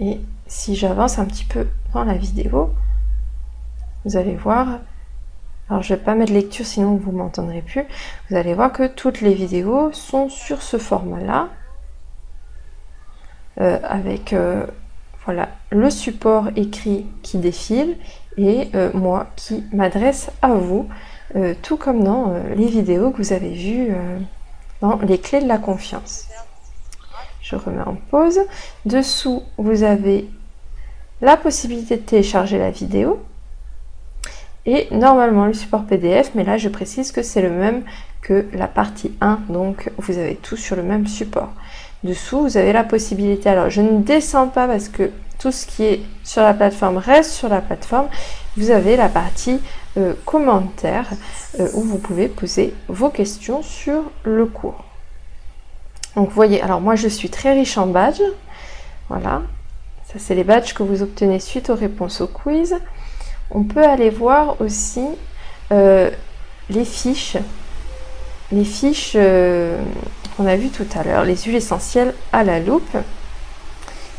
[0.00, 2.74] Et si j'avance un petit peu dans la vidéo,
[4.04, 4.80] vous allez voir
[5.68, 7.84] alors je vais pas mettre lecture sinon vous m'entendrez plus.
[8.28, 11.48] Vous allez voir que toutes les vidéos sont sur ce format-là.
[13.60, 14.66] Euh, avec euh,
[15.24, 17.96] voilà, le support écrit qui défile
[18.36, 20.88] et euh, moi qui m'adresse à vous,
[21.62, 23.88] tout comme dans les vidéos que vous avez vues
[24.82, 26.28] dans les clés de la confiance.
[27.40, 28.40] Je remets en pause.
[28.84, 30.28] Dessous, vous avez
[31.22, 33.22] la possibilité de télécharger la vidéo
[34.66, 37.82] et normalement le support PDF, mais là je précise que c'est le même
[38.20, 41.52] que la partie 1, donc vous avez tout sur le même support.
[42.04, 45.84] Dessous, vous avez la possibilité, alors je ne descends pas parce que tout ce qui
[45.84, 48.08] est sur la plateforme reste sur la plateforme,
[48.56, 49.60] vous avez la partie
[49.96, 51.08] euh, commentaires
[51.60, 54.84] euh, où vous pouvez poser vos questions sur le cours.
[56.16, 58.22] Donc vous voyez, alors moi je suis très riche en badges,
[59.08, 59.42] voilà,
[60.06, 62.76] ça c'est les badges que vous obtenez suite aux réponses au quiz.
[63.50, 65.06] On peut aller voir aussi
[65.70, 66.10] euh,
[66.68, 67.36] les fiches,
[68.50, 69.78] les fiches euh,
[70.36, 72.96] qu'on a vues tout à l'heure, les huiles essentielles à la loupe.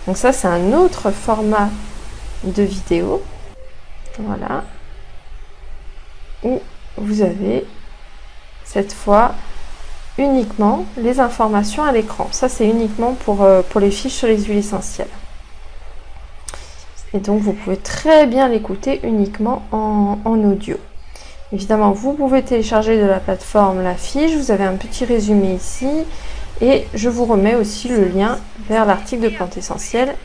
[0.07, 1.69] Donc ça, c'est un autre format
[2.43, 3.23] de vidéo.
[4.19, 4.63] Voilà.
[6.43, 6.61] Où
[6.97, 7.65] vous avez
[8.63, 9.33] cette fois
[10.17, 12.27] uniquement les informations à l'écran.
[12.31, 15.07] Ça, c'est uniquement pour, euh, pour les fiches sur les huiles essentielles.
[17.13, 20.77] Et donc, vous pouvez très bien l'écouter uniquement en, audio.
[21.53, 24.35] Évidemment, vous pouvez télécharger de la plateforme la fiche.
[24.35, 25.87] Vous avez un petit résumé ici.
[26.61, 30.15] Et je vous remets aussi le lien vers l'article de Plantes Essentielles,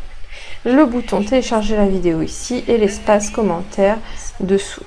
[0.64, 3.98] le bouton télécharger la vidéo ici et l'espace commentaire
[4.40, 4.84] dessous.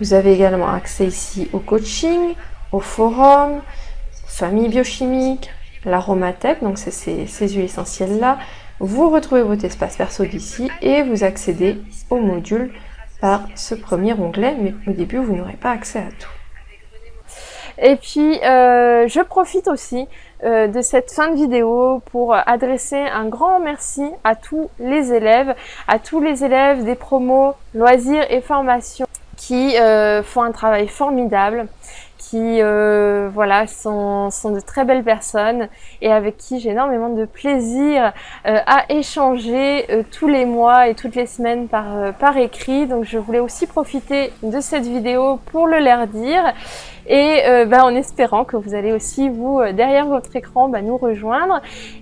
[0.00, 2.34] Vous avez également accès ici au coaching,
[2.72, 3.60] au forum,
[4.26, 5.50] famille biochimique,
[5.84, 8.38] l'aromathèque, donc c'est ces, ces huiles essentielles là,
[8.80, 11.80] vous retrouvez votre espace perso d'ici et vous accédez
[12.10, 12.72] au module
[13.24, 16.28] par ce premier onglet, mais au début vous n'aurez pas accès à tout.
[17.78, 20.06] Et puis, euh, je profite aussi
[20.44, 25.54] euh, de cette fin de vidéo pour adresser un grand merci à tous les élèves,
[25.88, 29.06] à tous les élèves des promos loisirs et formations
[29.38, 31.66] qui euh, font un travail formidable
[32.30, 35.68] qui euh, voilà sont, sont, de très belles personnes
[36.00, 38.12] et avec qui j'ai énormément de plaisir
[38.46, 42.86] euh, à échanger euh, tous les mois et toutes les semaines par, par écrit.
[42.86, 46.52] Donc je voulais aussi profiter de cette vidéo pour le leur dire
[47.06, 51.60] et bah, en espérant que vous allez aussi vous derrière votre écran bah, nous rejoindre.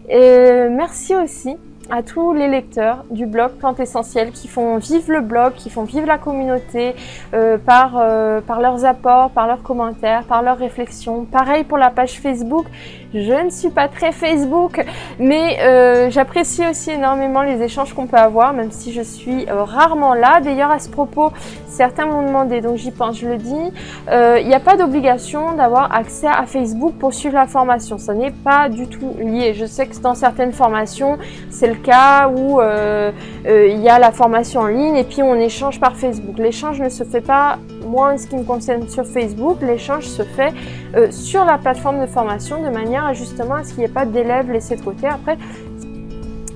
[0.09, 1.57] Et merci aussi
[1.91, 5.85] à tous les lecteurs du blog Plantes Essentielles qui font vivre le blog, qui font
[5.85, 6.95] vivre la communauté
[7.35, 11.25] euh, par, euh, par leurs apports, par leurs commentaires, par leurs réflexions.
[11.25, 12.67] Pareil pour la page Facebook.
[13.15, 14.85] Je ne suis pas très Facebook,
[15.19, 20.15] mais euh, j'apprécie aussi énormément les échanges qu'on peut avoir, même si je suis rarement
[20.15, 20.41] là.
[20.41, 21.33] D'ailleurs, à ce propos,
[21.67, 23.73] certains m'ont demandé, donc j'y pense, je le dis,
[24.11, 27.99] il n'y a pas d'obligation d'avoir accès à Facebook pour suivre la formation.
[27.99, 29.55] Ce n'est pas du tout lié.
[29.55, 31.19] Je sais que dans certaines formations,
[31.51, 33.13] c'est le cas où euh,
[33.47, 36.39] euh, il y a la formation en ligne et puis on échange par Facebook.
[36.39, 39.59] L'échange ne se fait pas, moi en ce qui me concerne, sur Facebook.
[39.63, 40.53] L'échange se fait
[40.97, 44.07] euh, sur la plateforme de formation de manière justement à ce qu'il n'y ait pas
[44.07, 45.07] d'élèves laissés de côté.
[45.07, 45.37] Après,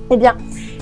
[0.09, 0.37] eh bien,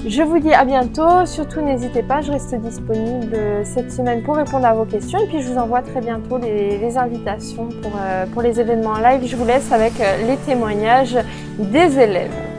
[0.08, 1.26] je vous dis à bientôt.
[1.26, 5.20] Surtout, n'hésitez pas, je reste disponible cette semaine pour répondre à vos questions.
[5.20, 7.92] Et puis, je vous envoie très bientôt les, invitations pour,
[8.34, 9.22] pour les événements en live.
[9.26, 9.94] Je vous laisse avec
[10.28, 11.18] les témoignages
[11.58, 12.55] des élèves.